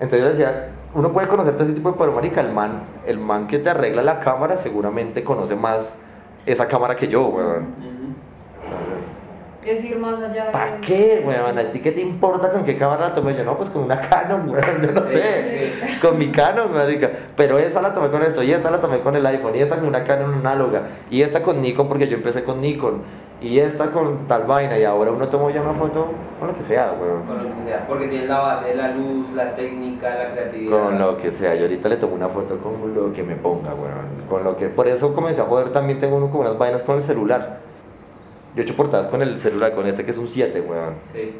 [0.00, 3.18] Entonces yo decía, uno puede conocer todo ese tipo de pero marica, el man, el
[3.18, 5.96] man que te arregla la cámara seguramente conoce más
[6.46, 7.97] esa cámara que yo, weón.
[9.64, 10.80] Es ir más allá de ¿para eso.
[10.86, 11.58] qué, weón?
[11.58, 13.34] ¿A ti qué te importa con qué cámara la tomé?
[13.36, 15.72] Yo, no, pues con una Canon, weón, yo no Sí, sé.
[15.84, 15.98] sí.
[16.00, 17.10] Con mi Canon, marica.
[17.36, 19.76] Pero esa la tomé con esto, y esta la tomé con el iPhone, y esta
[19.76, 23.02] con una Canon análoga, y esta con Nikon porque yo empecé con Nikon,
[23.40, 26.06] y esta con tal vaina, y ahora uno toma ya una foto
[26.38, 27.22] con lo que sea, weón.
[27.24, 30.82] Con lo que sea, porque tiene la base de la luz, la técnica, la creatividad.
[30.84, 33.70] Con lo que sea, yo ahorita le tomo una foto con lo que me ponga,
[33.74, 34.26] weón.
[34.30, 36.94] Con lo que, por eso comencé a joder, también tengo uno con unas vainas con
[36.96, 37.66] el celular.
[38.54, 40.94] Yo he hecho portadas con el celular, con este que es un 7, weón.
[41.12, 41.34] Sí.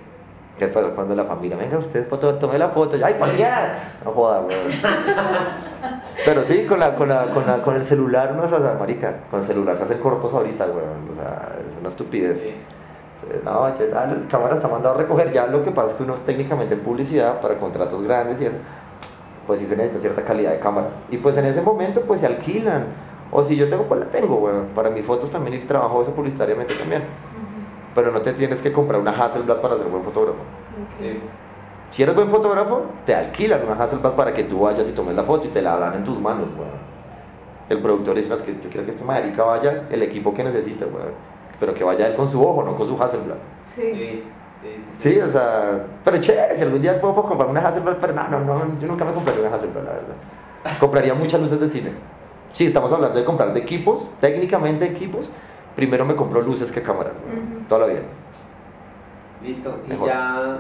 [0.59, 4.41] ¿Qué pasó cuando la familia, venga usted, foto, tome la foto, ay, cualquiera, no joda,
[4.41, 4.51] weón.
[6.25, 9.19] Pero sí, con, la, con, la, con, la, con el celular no es asa, marica,
[9.31, 12.41] con el celular se hacen cortos ahorita, weón, o sea, es una estupidez.
[12.43, 12.55] Sí.
[13.23, 15.97] Entonces, no, ya, ya, la cámara está mandado a recoger, ya lo que pasa es
[15.97, 18.57] que uno técnicamente en publicidad, para contratos grandes y eso,
[19.47, 20.91] pues sí se necesita cierta calidad de cámaras.
[21.11, 22.85] Y pues en ese momento pues se alquilan,
[23.31, 26.13] o si yo tengo, pues la tengo, weón, para mis fotos también y trabajo eso
[26.13, 27.05] publicitariamente también.
[27.95, 30.39] Pero no te tienes que comprar una Hasselblad para ser buen fotógrafo.
[30.93, 31.19] Sí.
[31.91, 35.25] Si eres buen fotógrafo, te alquilan una Hasselblad para que tú vayas y tomes la
[35.25, 36.89] foto y te la dan en tus manos, weón.
[37.69, 40.45] El productor dice, "No, es que yo quiero que este marica vaya el equipo que
[40.45, 41.13] necesita, weón.
[41.59, 43.37] Pero que vaya él con su ojo, no con su Hasselblad.
[43.67, 43.83] Sí.
[43.83, 44.23] Sí, sí,
[44.63, 45.15] sí, sí.
[45.15, 48.41] Sí, o sea, pero chévere, si algún día puedo comprar una Hasselblad, pero no, no,
[48.41, 50.15] no, yo nunca me compraría una Hasselblad, la verdad.
[50.79, 51.93] Compraría muchas luces de cine.
[52.53, 55.29] Sí, estamos hablando de comprar de equipos, técnicamente equipos.
[55.77, 57.69] Primero me compro luces que cámaras, weón, Ujú.
[57.69, 58.03] toda la vida.
[59.43, 59.81] Listo.
[59.87, 60.09] ¿Y Mejor.
[60.09, 60.59] ya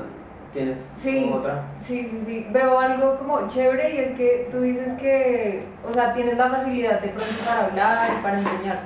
[0.52, 1.30] tienes Sí.
[1.34, 1.62] otra?
[1.80, 2.46] Sí, sí, sí.
[2.52, 7.00] Veo algo como chévere y es que tú dices que, o sea, tienes la facilidad
[7.00, 8.80] de pronto para hablar y para enseñar,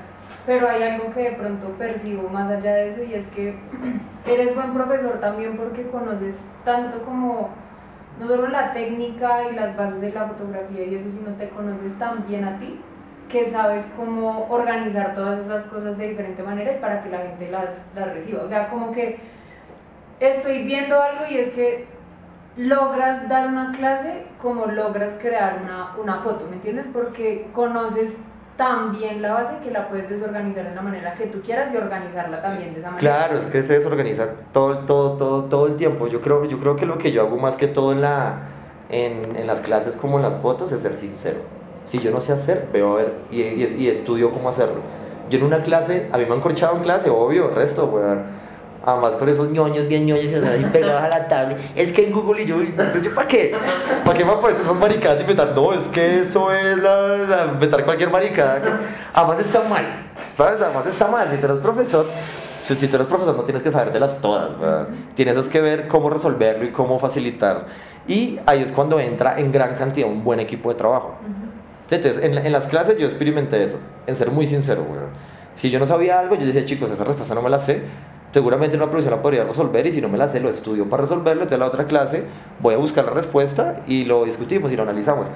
[0.46, 3.55] pero hay algo que de pronto percibo más allá de eso y es que
[4.26, 7.50] eres buen profesor también porque conoces tanto como
[8.18, 11.96] no solo la técnica y las bases de la fotografía y eso, sino te conoces
[11.98, 12.80] tan bien a ti
[13.29, 17.51] que sabes cómo organizar todas esas cosas de diferente manera y para que la gente
[17.51, 18.43] las, las reciba.
[18.43, 19.18] O sea, como que
[20.20, 21.87] estoy viendo algo y es que
[22.57, 26.89] logras dar una clase como logras crear una, una foto, ¿me entiendes?
[26.93, 28.14] Porque conoces
[28.57, 31.77] tan bien la base que la puedes desorganizar en la manera que tú quieras y
[31.77, 33.14] organizarla también de esa manera.
[33.14, 36.07] Claro, es que se desorganiza todo, todo, todo, todo el tiempo.
[36.07, 38.41] Yo creo, yo creo que lo que yo hago más que todo en, la,
[38.91, 41.39] en, en las clases como en las fotos es ser sincero.
[41.87, 44.76] Si yo no sé hacer, veo a ver y, y, y estudio cómo hacerlo.
[45.30, 48.43] Yo en una clase, a mí me han corchado en clase, obvio, resto, weón.
[48.85, 51.57] Además con esos ñoños bien ñoños así pegados a la tablet.
[51.76, 53.55] Es que en Google y yo, entonces yo, ¿para qué?
[54.05, 55.53] ¿Para qué me poner esas maricadas y inventar?
[55.55, 58.61] No, es que eso es la, la- inventar cualquier maricada.
[59.14, 59.87] Además está mal,
[60.37, 60.61] ¿sabes?
[60.61, 61.28] Además está mal.
[61.30, 62.07] Si tú eres profesor,
[62.64, 64.89] si, tú eres profesor no tienes que sabértelas todas, ¿verdad?
[65.14, 67.66] Tienes es que ver cómo resolverlo y cómo facilitar.
[68.09, 71.14] Y ahí es cuando entra en gran cantidad un buen equipo de trabajo.
[71.97, 75.11] Entonces, en, en las clases yo experimenté eso, en ser muy sincero, weón.
[75.55, 77.82] Si yo no sabía algo, yo decía, chicos, esa respuesta no me la sé.
[78.32, 81.03] Seguramente en una la podría resolver y si no me la sé, lo estudio para
[81.03, 81.43] resolverlo.
[81.43, 82.24] Entonces, en la otra clase
[82.61, 85.26] voy a buscar la respuesta y lo discutimos y lo analizamos.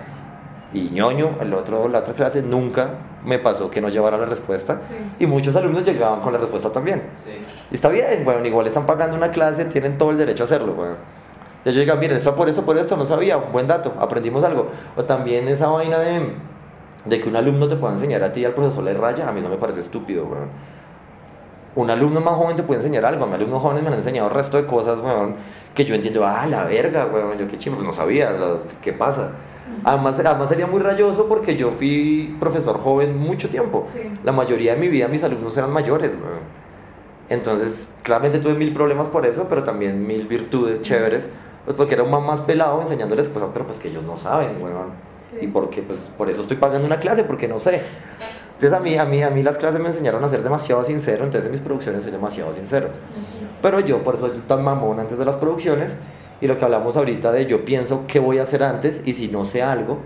[0.72, 2.94] Y ñoño, el otro, la otra clase, nunca
[3.24, 4.80] me pasó que no llevara la respuesta.
[4.88, 5.24] Sí.
[5.24, 7.02] Y muchos alumnos llegaban con la respuesta también.
[7.22, 7.32] Sí.
[7.70, 10.72] Y está bien, bueno, igual están pagando una clase, tienen todo el derecho a hacerlo,
[10.72, 10.96] bueno.
[11.66, 14.68] Entonces yo digo, miren, esto por esto, por esto, no sabía, buen dato, aprendimos algo.
[14.94, 16.34] O también esa vaina de,
[17.06, 19.32] de que un alumno te pueda enseñar a ti y al profesor le raya, a
[19.32, 20.48] mí eso me parece estúpido, weón.
[21.74, 24.28] Un alumno más joven te puede enseñar algo, a mí alumnos jóvenes me han enseñado
[24.28, 25.34] el resto de cosas, weón,
[25.74, 28.92] que yo entiendo, ah, la verga, weón, yo qué chingo, no sabía, o sea, ¿qué
[28.92, 29.32] pasa?
[29.82, 33.88] Además, además sería muy rayoso porque yo fui profesor joven mucho tiempo.
[33.92, 34.08] Sí.
[34.22, 36.14] La mayoría de mi vida mis alumnos eran mayores.
[37.28, 41.28] Entonces, claramente tuve mil problemas por eso, pero también mil virtudes chéveres,
[41.66, 44.62] pues porque era un man más pelado enseñándoles cosas, pero pues que ellos no saben,
[44.62, 44.92] weón.
[45.20, 45.44] Sí.
[45.44, 47.82] Y porque, pues, por eso estoy pagando una clase, porque no sé.
[48.54, 51.24] Entonces, a mí, a mí, a mí las clases me enseñaron a ser demasiado sincero,
[51.24, 52.86] entonces en mis producciones soy demasiado sincero.
[52.86, 53.48] Ujú.
[53.60, 55.96] Pero yo, por eso soy tan mamón antes de las producciones,
[56.40, 59.26] y lo que hablamos ahorita de yo pienso qué voy a hacer antes, y si
[59.26, 59.98] no sé algo,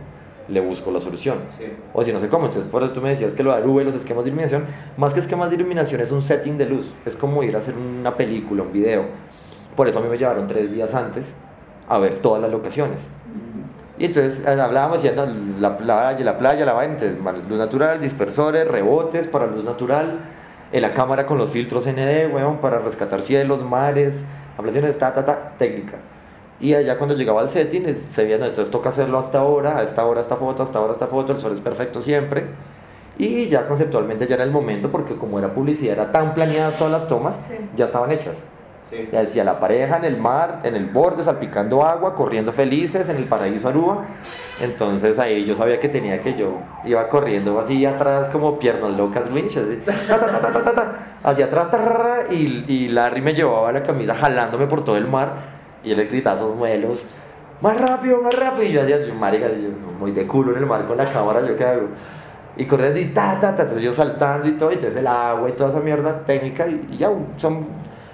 [0.48, 1.40] le busco la solución.
[1.58, 1.66] Sí.
[1.92, 3.84] O si no sé cómo, entonces por eso tú me decías que lo de y
[3.84, 4.64] los esquemas de iluminación,
[4.96, 7.74] más que esquemas de iluminación es un setting de luz, es como ir a hacer
[7.76, 9.04] una película, un video.
[9.76, 11.34] Por eso a mí me llevaron tres días antes
[11.90, 13.08] a ver todas las locaciones.
[13.98, 15.26] Y entonces eh, hablábamos yendo
[15.58, 16.96] la playa, la playa, la vaina,
[17.46, 20.20] luz natural, dispersores, rebotes para luz natural,
[20.72, 24.22] en la cámara con los filtros ND, weón, para rescatar cielos, mares,
[24.56, 25.96] ablaciones, ta, ta, ta, técnica.
[26.60, 29.82] Y allá cuando llegaba al setting, se veía, no, entonces toca hacerlo hasta ahora, a
[29.82, 32.44] esta hora esta foto, hasta ahora esta foto, el sol es perfecto siempre.
[33.18, 36.92] Y ya conceptualmente ya era el momento, porque como era publicidad, era tan planeadas todas
[36.92, 37.56] las tomas, Sí.
[37.76, 38.38] ya estaban hechas.
[38.90, 39.08] Sí.
[39.12, 43.16] Ya decía la pareja en el mar, en el borde, salpicando agua, corriendo felices en
[43.16, 44.04] el paraíso Aruba.
[44.60, 49.30] Entonces ahí yo sabía que tenía que yo iba corriendo así atrás como piernas locas,
[49.30, 49.80] winch, así,
[51.22, 51.68] hacia atrás,
[52.30, 55.34] y, y Larry me llevaba la camisa jalándome por todo el mar
[55.84, 57.06] y él le gritaba esos vuelos,
[57.60, 59.68] más rápido, más rápido, y yo hacía, yo, marica, yo,
[59.98, 61.88] muy de culo en el mar con la cámara, yo qué hago.
[62.56, 65.48] Y corriendo y ta, ta, ta, entonces yo saltando y todo, y entonces el agua
[65.48, 67.66] y toda esa mierda técnica, y, y ya son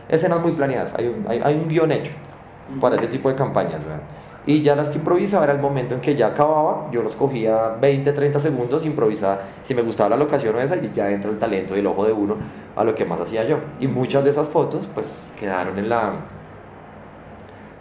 [0.09, 2.13] escenas muy planeadas, hay un, hay, hay un guion hecho
[2.81, 4.03] para ese tipo de campañas, ¿verdad?
[4.47, 7.77] Y ya las que improvisaba era el momento en que ya acababa, yo los cogía
[7.81, 11.39] 20, 30 segundos, improvisaba, si me gustaba la locación o esa, y ya entra el
[11.39, 12.37] talento y el ojo de uno
[12.77, 13.59] a lo que más hacía yo.
[13.81, 16.13] Y muchas de esas fotos, pues, quedaron en la,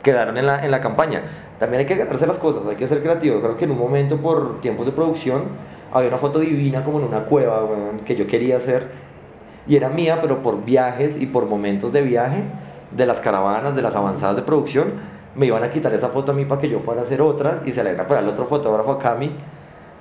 [0.01, 1.21] quedaron en la, en la campaña.
[1.59, 3.39] También hay que ganarse las cosas, hay que ser creativo.
[3.41, 5.43] Creo que en un momento, por tiempos de producción,
[5.93, 7.61] había una foto divina como en una cueva
[8.05, 9.04] que yo quería hacer
[9.67, 12.43] y era mía, pero por viajes y por momentos de viaje,
[12.91, 14.93] de las caravanas, de las avanzadas de producción,
[15.35, 17.61] me iban a quitar esa foto a mí para que yo fuera a hacer otras
[17.65, 19.29] y se la iban a poner al otro fotógrafo a Cami.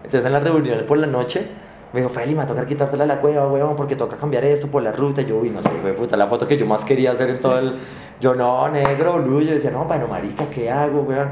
[0.05, 1.49] Entonces en las reuniones por la noche
[1.95, 4.67] me dijo, Feli, me va a tocar quitártela la cueva, weón, porque toca cambiar esto
[4.67, 5.23] por la ruta.
[5.23, 7.41] Y yo, uy, no sé, güey, puta, la foto que yo más quería hacer en
[7.41, 7.79] todo el...
[8.21, 9.41] Yo, no, negro, blue.
[9.43, 11.29] Yo decía, no, bueno, marica, ¿qué hago, weón?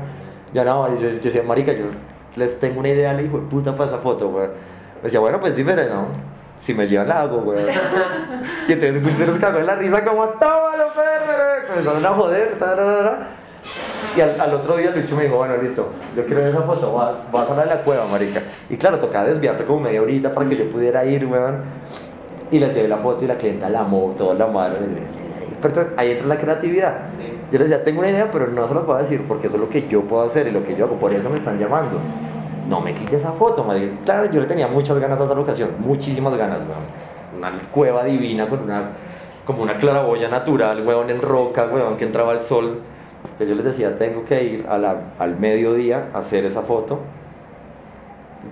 [0.54, 1.86] Yo, no, yo, decía, marica, yo
[2.36, 4.50] les tengo una idea, le hijo de puta para esa foto, weón.
[4.98, 6.06] Me decía, bueno, pues dime, no,
[6.62, 7.60] si me llevan la hago, weón.
[8.68, 12.58] y entonces Will se nos cagó en la risa como, tómalo, perro, Comenzaron a joder,
[12.58, 13.28] tararara.
[14.16, 16.92] Y al, al, otro día Lucho me dijo, bueno, listo, yo quiero ver esa foto,
[16.92, 18.42] vas, vas a la de la cueva, marica.
[18.70, 21.62] Y claro, tocaba desviarse como media horita para que yo pudiera ir, weón.
[22.52, 24.78] Y le llevé la foto y la clienta la amó, toda la madre.
[25.60, 27.08] Pero entonces, ahí entra la creatividad.
[27.16, 27.32] Sí.
[27.50, 29.56] Yo les decía, tengo una idea, pero no se las voy a decir porque eso
[29.56, 31.58] es lo que yo puedo hacer y lo que yo hago, por eso me están
[31.58, 31.98] llamando.
[32.68, 33.92] No me quite esa foto, marica.
[34.04, 37.12] Claro, yo le tenía muchas ganas a esa locación, muchísimas ganas, weón.
[37.38, 38.90] Una cueva divina con una,
[39.44, 42.78] como una claraboya natural, weón, en roca, weón, que entraba el sol.
[43.24, 47.00] Entonces yo les decía, tengo que ir a la, al mediodía a hacer esa foto.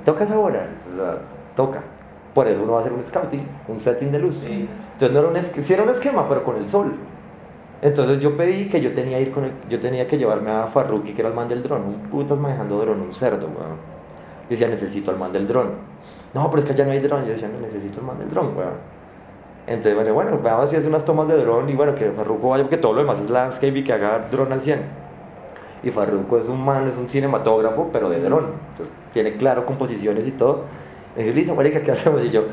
[0.05, 1.19] Toca esa hora, o sea,
[1.57, 1.83] toca.
[2.35, 4.37] Por eso uno va a hacer un scouting, un setting de luz.
[4.45, 4.69] Sí.
[4.93, 6.95] Entonces no era un, sí era un esquema, pero con el sol.
[7.83, 11.13] Entonces yo pedí que yo tenía, ir con el- yo tenía que llevarme a Farruki,
[11.13, 14.00] que era el man del dron, un putas manejando dron, un cerdo, weón.
[14.51, 15.71] Yo decía, necesito al man del dron.
[16.35, 17.25] No, pero es que allá no hay dron.
[17.25, 18.75] Yo decía, necesito al man del dron, weón.
[19.69, 22.65] Entonces, bueno, bueno, vamos a hacer unas tomas de dron y bueno, que Farruko vaya,
[22.65, 24.83] porque todo lo demás es landscape y que haga dron al 100.
[25.85, 28.47] Y Farruko es un man, es un cinematógrafo, pero de dron.
[28.71, 30.65] Entonces, tiene claro composiciones y todo.
[31.17, 32.25] Y yo, listo, marica, ¿qué hacemos?
[32.25, 32.47] Y yo,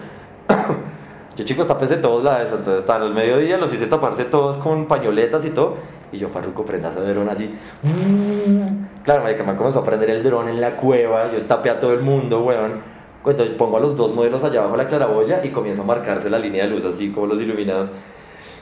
[1.35, 2.51] yo chicos, tapes de todos lados.
[2.51, 5.77] Entonces, hasta el mediodía los hice taparse todos con pañoletas y todo.
[6.11, 7.53] Y yo, Farruko, prenda ese dron así.
[9.03, 11.31] Claro, marica, me comenzó a prender el dron en la cueva.
[11.31, 12.81] Yo tapé a todo el mundo, weón.
[13.25, 16.29] Entonces pongo a los dos modelos allá abajo de la claraboya y comienzo a marcarse
[16.29, 17.89] la línea de luz así como los iluminados.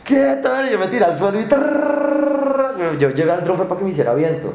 [0.04, 0.70] ¿Qué tal?
[0.70, 1.46] Yo me tiré al suelo y...
[3.00, 4.54] Yo llevé al dron fue para que me hiciera viento.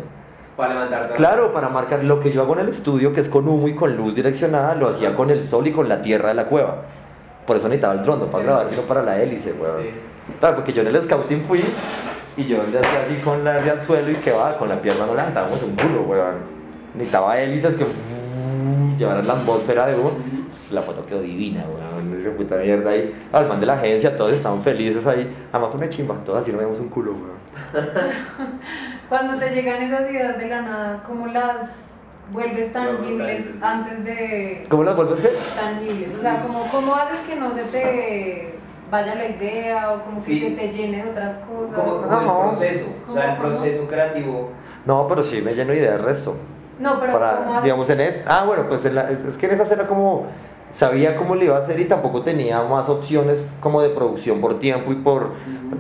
[0.57, 1.15] Para levantarte.
[1.15, 3.75] Claro, para marcar lo que yo hago en el estudio, que es con humo y
[3.75, 6.83] con luz direccionada, lo hacía con el sol y con la tierra de la cueva.
[7.47, 9.83] Por eso necesitaba el dron, no para grabar, sino para la hélice, weón.
[9.83, 9.91] Sí.
[10.39, 11.65] Claro, porque yo en el scouting fui
[12.41, 14.81] y yo le hacía así con la de al suelo y que va, con la
[14.81, 16.37] pierna no levantábamos un culo, weón.
[16.95, 20.13] Necesitaba hélices que mm, llevaran la atmósfera de humo.
[20.49, 22.15] Pues, la foto quedó divina, weón.
[22.15, 23.15] Es que puta mierda ahí.
[23.31, 25.31] Al man de la agencia, todos estaban felices ahí.
[25.53, 27.41] Además fue una chimba, todos así no vemos un culo, weón.
[29.09, 31.69] Cuando te llegan esas ideas de la nada, ¿cómo las
[32.33, 33.59] vuelves tangibles sí.
[33.61, 35.31] antes de ¿Cómo las vuelves qué?
[35.59, 36.17] tangibles?
[36.17, 38.60] O sea, ¿cómo, ¿cómo haces que no se te
[38.91, 40.41] vaya la idea o como que Sí.
[40.41, 41.75] se te llene de otras cosas?
[41.75, 42.43] Como, como No.
[42.45, 42.87] el proceso.
[43.09, 44.51] O sea, el proceso creativo.
[44.87, 46.35] No, pero sí me lleno de ideas del resto.
[46.79, 48.41] No, pero ¿cómo para, digamos, en esta.
[48.41, 50.27] Ah, bueno, pues en la- es, es que en esa escena como
[50.71, 54.59] sabía cómo le iba a hacer y tampoco tenía más opciones como de producción por
[54.59, 55.33] tiempo y por.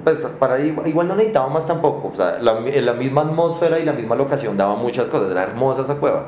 [0.04, 2.08] Pues para igual, igual no necesitaba más tampoco.
[2.12, 5.30] O sea, la, la misma atmósfera y la misma locación daba muchas cosas.
[5.30, 6.26] Era hermosa esa cueva.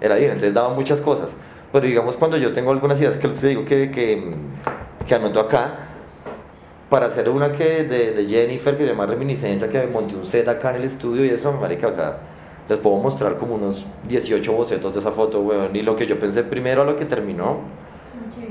[0.00, 1.36] Era bien, entonces daba muchas cosas.
[1.72, 4.34] Pero digamos, cuando yo tengo algunas ideas que les digo que, que,
[5.06, 5.70] que anoto acá,
[6.92, 10.46] para hacer una que de, de Jennifer que se llama Reminiscencia, que monté un set
[10.46, 12.18] acá en el estudio y eso, marica, o sea,
[12.68, 16.20] les puedo mostrar como unos 18 bocetos de esa foto, weón, y lo que yo
[16.20, 17.60] pensé primero a lo que terminó,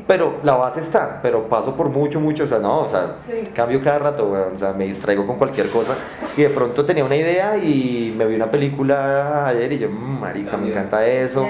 [0.07, 3.47] pero la base está, pero paso por mucho, mucho, o sea, no, o sea, Sí.
[3.53, 5.93] cambio cada rato, weón, o sea, me distraigo con cualquier cosa,
[6.35, 10.19] y de pronto tenía una idea y me vi una película ayer y yo, "Mm,
[10.19, 11.45] marica, me encanta eso.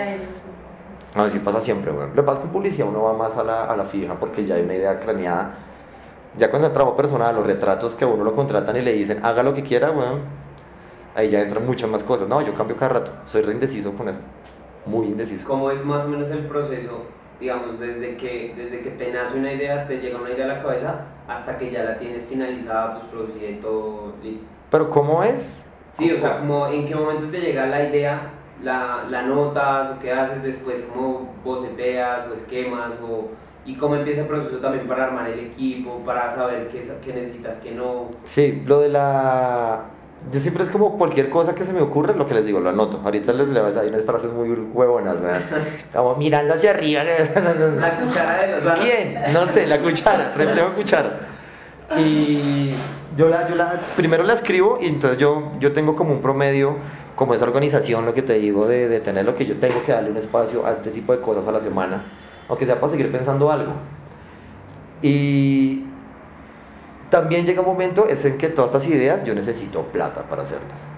[1.15, 2.09] A ver si pasa siempre, weón.
[2.09, 4.15] Lo que pasa es que en publicidad uno va más a la, a la fija
[4.19, 5.53] porque ya hay una idea craneada.
[6.37, 9.23] Ya cuando el trabajo personal, los retratos que a uno lo contratan y le dicen,
[9.25, 10.21] haga lo que quiera, weón.
[11.13, 12.29] Ahí ya entran muchas más cosas.
[12.29, 13.11] No, yo cambio cada rato.
[13.25, 14.19] Soy re indeciso con eso.
[14.85, 15.45] Muy indeciso.
[15.45, 17.03] ¿Cómo es más o menos el proceso,
[17.39, 20.61] digamos, desde que, desde que te nace una idea, te llega una idea a la
[20.61, 24.45] cabeza, hasta que ya la tienes finalizada, pues producida y todo listo?
[24.69, 25.65] Pero ¿cómo es?
[25.91, 29.99] Sí, o sea, como en qué momento te llega la idea, la, la notas o
[29.99, 33.27] qué haces después, cómo boceteas o esquemas o,
[33.65, 37.57] y cómo empieza el proceso también para armar el equipo, para saber qué, qué necesitas,
[37.57, 38.09] qué no.
[38.23, 39.81] Sí, lo de la...
[40.31, 42.69] Yo siempre es como cualquier cosa que se me ocurre, lo que les digo, lo
[42.69, 43.01] anoto.
[43.03, 45.41] Ahorita les leo hay unas frases muy huevonas, ¿verdad?
[45.93, 47.03] Como mirando hacia arriba.
[47.03, 49.15] La cuchara de los ¿Quién?
[49.33, 51.21] No sé, la cuchara, reflejo cuchara.
[51.97, 52.71] Y
[53.17, 56.75] yo la, yo la, primero la escribo y entonces yo, yo tengo como un promedio,
[57.15, 59.91] como esa organización, lo que te digo, de, de tener lo que yo tengo que
[59.91, 62.05] darle un espacio a este tipo de cosas a la semana,
[62.51, 63.71] aunque sea para seguir pensando algo.
[65.01, 65.85] Y
[67.09, 70.89] también llega un momento es en que todas estas ideas yo necesito plata para hacerlas.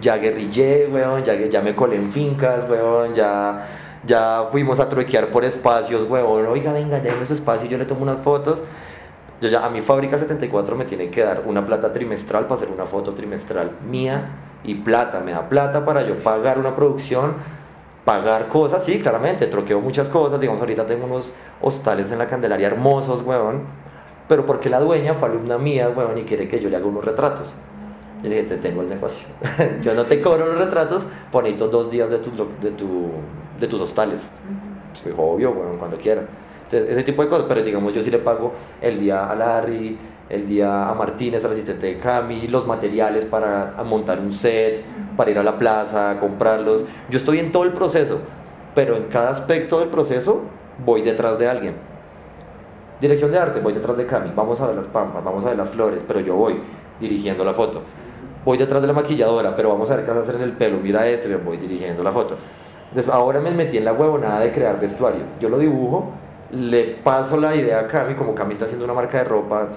[0.00, 3.66] ya guerrillé, weón, ya, me colé en fincas, weón, ya,
[4.06, 7.84] ya fuimos a truequear por espacios, weón, oiga, venga, ya en ese espacio yo le
[7.84, 8.62] tomo unas fotos.
[9.40, 12.70] Yo ya a mi fábrica 74 me tienen que dar una plata trimestral para hacer
[12.70, 14.28] una foto trimestral mía
[14.62, 17.34] y plata, me da plata para yo pagar una producción,
[18.06, 22.68] pagar cosas, sí, claramente, troqueo muchas cosas, digamos, ahorita tengo unos hostales en la Candelaria
[22.68, 23.64] hermosos, weón,
[24.28, 27.04] pero porque la dueña fue alumna mía, weón, y quiere que yo le haga unos
[27.04, 27.52] retratos.
[28.22, 29.26] Yo le dije, te tengo el negocio.
[29.82, 33.10] yo no te cobro los retratos, ponito dos días de tus, de tu,
[33.58, 34.30] de tus hostales.
[34.92, 36.22] Soy obvio, weón, cuando quiera.
[36.62, 39.98] Entonces, ese tipo de cosas, pero digamos, yo sí le pago el día a Larry,
[40.28, 44.82] el día a Martínez, al asistente de Cami, los materiales para montar un set,
[45.16, 46.84] para ir a la plaza, comprarlos.
[47.08, 48.18] Yo estoy en todo el proceso,
[48.74, 50.42] pero en cada aspecto del proceso
[50.84, 51.74] voy detrás de alguien.
[53.00, 55.58] Dirección de arte, voy detrás de Cami, vamos a ver las pampas, vamos a ver
[55.58, 56.60] las flores, pero yo voy
[56.98, 57.82] dirigiendo la foto.
[58.44, 60.52] Voy detrás de la maquilladora, pero vamos a ver qué vas a hacer en el
[60.52, 62.36] pelo, mira esto, yo voy dirigiendo la foto.
[63.12, 65.22] ahora me metí en la huevonada de crear vestuario.
[65.40, 66.12] Yo lo dibujo,
[66.52, 69.68] le paso la idea a Cami, como Cami está haciendo una marca de ropa,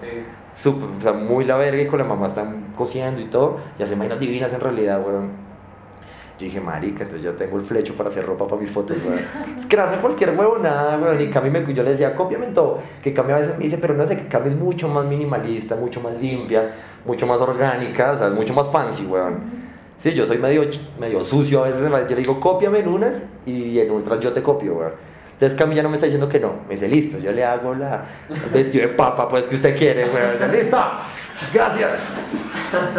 [0.55, 3.83] super, o sea, muy la verga y con la mamá están cosiendo y todo, y
[3.83, 5.49] hace imágenes divinas en realidad, weón.
[6.39, 9.19] Yo dije, marica, entonces yo tengo el flecho para hacer ropa para mis fotos, weón.
[9.59, 11.19] Es crearme cualquier huevo, nada, weón.
[11.21, 12.79] Y Cami me, yo le decía, cópiame todo.
[13.03, 15.75] Que Cami a veces me dice, pero no sé, que Cami es mucho más minimalista,
[15.75, 16.71] mucho más limpia,
[17.05, 19.59] mucho más orgánica, o sea, es mucho más fancy, weón.
[19.97, 20.63] Sí, yo soy medio,
[20.97, 24.41] medio sucio a veces, yo le digo, cópiame en unas y en otras yo te
[24.41, 24.91] copio, weón.
[25.39, 26.51] Entonces Cami ya no me está diciendo que no.
[26.67, 30.03] Me dice, listo, yo le hago la, el vestido de papa, pues que usted quiere,
[30.03, 30.51] weón.
[30.51, 30.77] Listo,
[31.53, 31.91] gracias.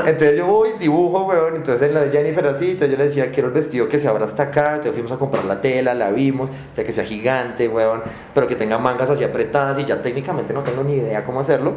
[0.06, 1.56] Entonces yo voy, dibujo, weón.
[1.56, 4.08] Entonces en la de Jennifer así, entonces yo le decía, quiero el vestido que se
[4.08, 4.68] abra hasta acá.
[4.76, 8.00] Entonces fuimos a comprar la tela, la vimos, o sea, que sea gigante, weón.
[8.32, 11.74] Pero que tenga mangas así apretadas y ya técnicamente no tengo ni idea cómo hacerlo.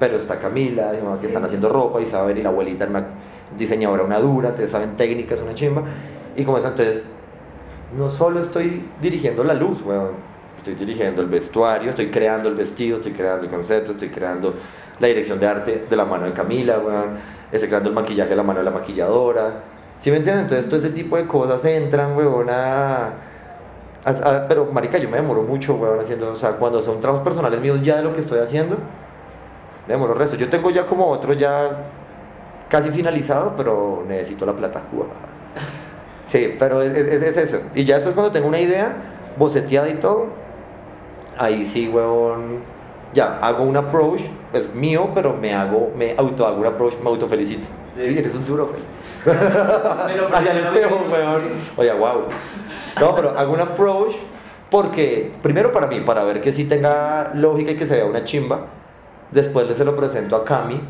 [0.00, 0.90] Pero está Camila,
[1.20, 3.06] que están haciendo ropa, Isabel y la abuelita, una
[3.56, 5.84] diseñadora, una dura, entonces saben técnicas, una chimba.
[6.36, 7.04] Y como eso, entonces
[7.96, 10.30] no solo estoy dirigiendo la luz, weón.
[10.56, 14.54] Estoy dirigiendo el vestuario, estoy creando el vestido, estoy creando el concepto, estoy creando
[14.98, 17.18] la dirección de arte de la mano de Camila, weón.
[17.50, 19.62] Estoy creando el maquillaje de la mano de la maquilladora.
[19.98, 20.42] ¿Sí me entienden?
[20.42, 23.12] Entonces todo ese tipo de cosas entran, weón, a...
[24.48, 26.32] pero, marica, yo me demoro mucho, weón, haciendo...
[26.32, 28.76] O sea, cuando son trabajos personales míos ya de lo que estoy haciendo,
[29.86, 30.36] me demoro el resto.
[30.36, 31.86] Yo tengo ya como otro ya
[32.68, 34.82] casi finalizado, pero necesito la plata.
[36.30, 37.60] Sí, pero es, es, eso.
[37.74, 38.94] Y ya después cuando tengo una idea,
[39.36, 40.26] boceteada y todo,
[41.36, 42.60] ahí sí, huevón,
[43.12, 44.20] ya, hago un approach,
[44.52, 47.66] es mío, pero me hago, me auto hago un approach, me autofelicito.
[47.96, 48.16] Sí.
[48.16, 48.76] eres un duro, fe.
[50.32, 51.42] Hacia el espejo, huevón.
[51.76, 52.22] Oye, wow.
[53.00, 54.14] No, pero hago un approach
[54.70, 58.24] porque, primero para mí, para ver que sí tenga lógica y que se vea una
[58.24, 58.66] chimba.
[59.32, 60.80] Después le se lo presento a Cami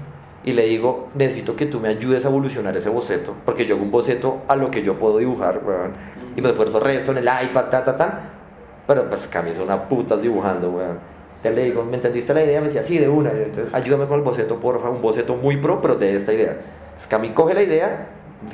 [0.44, 3.84] y le digo, necesito que tú me ayudes a evolucionar ese boceto, porque yo hago
[3.84, 5.92] un boceto a lo que yo puedo dibujar, weón,
[6.36, 8.20] y me esfuerzo resto en el iPad, ta, ta, ta,
[8.86, 10.98] pero pues Cami son una putas dibujando, weón.
[11.36, 12.60] Entonces le digo, ¿me entendiste la idea?
[12.60, 13.30] Me decía, sí, de una.
[13.30, 16.58] Entonces, ayúdame con el boceto, porfa, un boceto muy pro, pero de esta idea.
[16.84, 18.08] Entonces, Cami coge la idea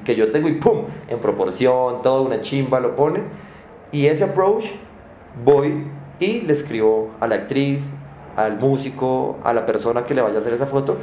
[0.04, 0.84] que yo tengo y ¡pum!
[1.08, 3.22] En proporción, todo, una chimba, lo pone.
[3.90, 4.66] Y ese approach,
[5.44, 5.84] voy
[6.20, 7.82] y le escribo a la actriz,
[8.36, 10.96] al músico, a la persona que le vaya a hacer esa foto,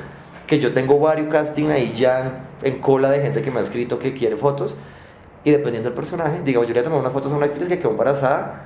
[0.48, 4.00] que yo tengo varios casting ahí ya en, cola de gente que me ha escrito
[4.00, 4.76] que quiere fotos
[5.44, 7.92] y dependiendo del personaje, digamos, yo le tomé unas fotos a una actriz que quedó
[7.92, 8.64] embarazada,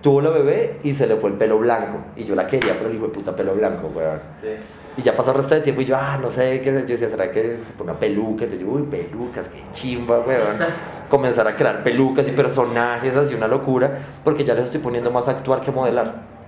[0.00, 2.92] tuvo la bebé y se le fue el pelo blanco y yo la quería, pero
[2.92, 4.18] hijo de puta pelo blanco, weón.
[4.40, 4.48] Sí.
[4.96, 7.08] Y ya pasó el resto de tiempo y yo, ah, no sé qué, yo decía,
[7.08, 8.44] ¿será que una peluca?
[8.44, 10.58] Entonces yo, uy, pelucas, qué chimba, weón.
[11.08, 15.28] Comenzar a crear pelucas y personajes, así una locura, porque ya les estoy poniendo más
[15.28, 16.39] a actuar que a modelar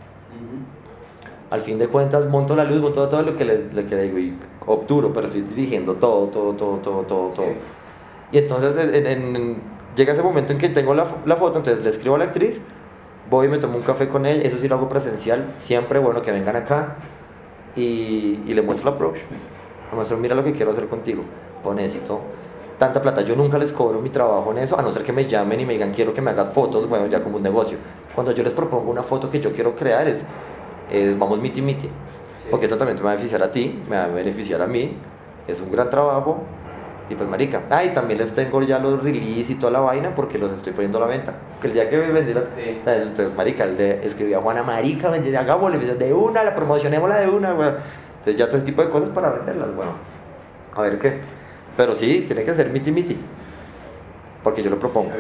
[1.53, 4.35] al fin de cuentas monto la luz, monto todo lo que le, le, digo y
[4.67, 7.47] obturo, pero estoy dirigiendo todo, todo, todo, todo, todo, todo.
[8.33, 8.75] Y entonces
[9.95, 12.63] llega ese momento en que tengo la, la, foto, entonces le escribo a la actriz,
[13.29, 16.23] voy y me tomo un café con él, eso sí lo hago presencial, siempre bueno
[16.23, 16.97] que vengan acá
[17.77, 19.19] y, y le muestro el approach.
[19.91, 21.23] Le muestro, mira lo que quiero hacer contigo,
[21.63, 22.19] pues necesito
[22.79, 23.21] tanta plata.
[23.21, 25.67] Yo nunca les cobro mi trabajo en eso, a no ser que me llamen y
[25.67, 27.77] me digan quiero que me hagas fotos, bueno, ya como un negocio.
[28.15, 30.25] Cuando yo les propongo una foto que yo quiero crear es
[30.93, 31.89] eh, vamos miti miti,
[32.51, 34.95] porque esto también te va a beneficiar a ti, me va a beneficiar a mí,
[35.49, 36.43] es un gran trabajo,
[37.09, 40.15] y pues marica, ah, y también les tengo ya los release y toda la vaina
[40.15, 41.33] porque los estoy poniendo a la venta,
[41.63, 42.79] que el día que vendí la, sí.
[42.85, 47.53] entonces marica, le escribí a Juana, marica, vendí, hagámosle, de una, la promocionémosla de una,
[47.53, 49.93] güey, entonces ya todo ese tipo de cosas para venderlas, bueno,
[50.75, 51.21] a ver qué,
[51.75, 53.17] pero sí, tiene que ser miti miti,
[54.43, 55.11] porque yo lo propongo.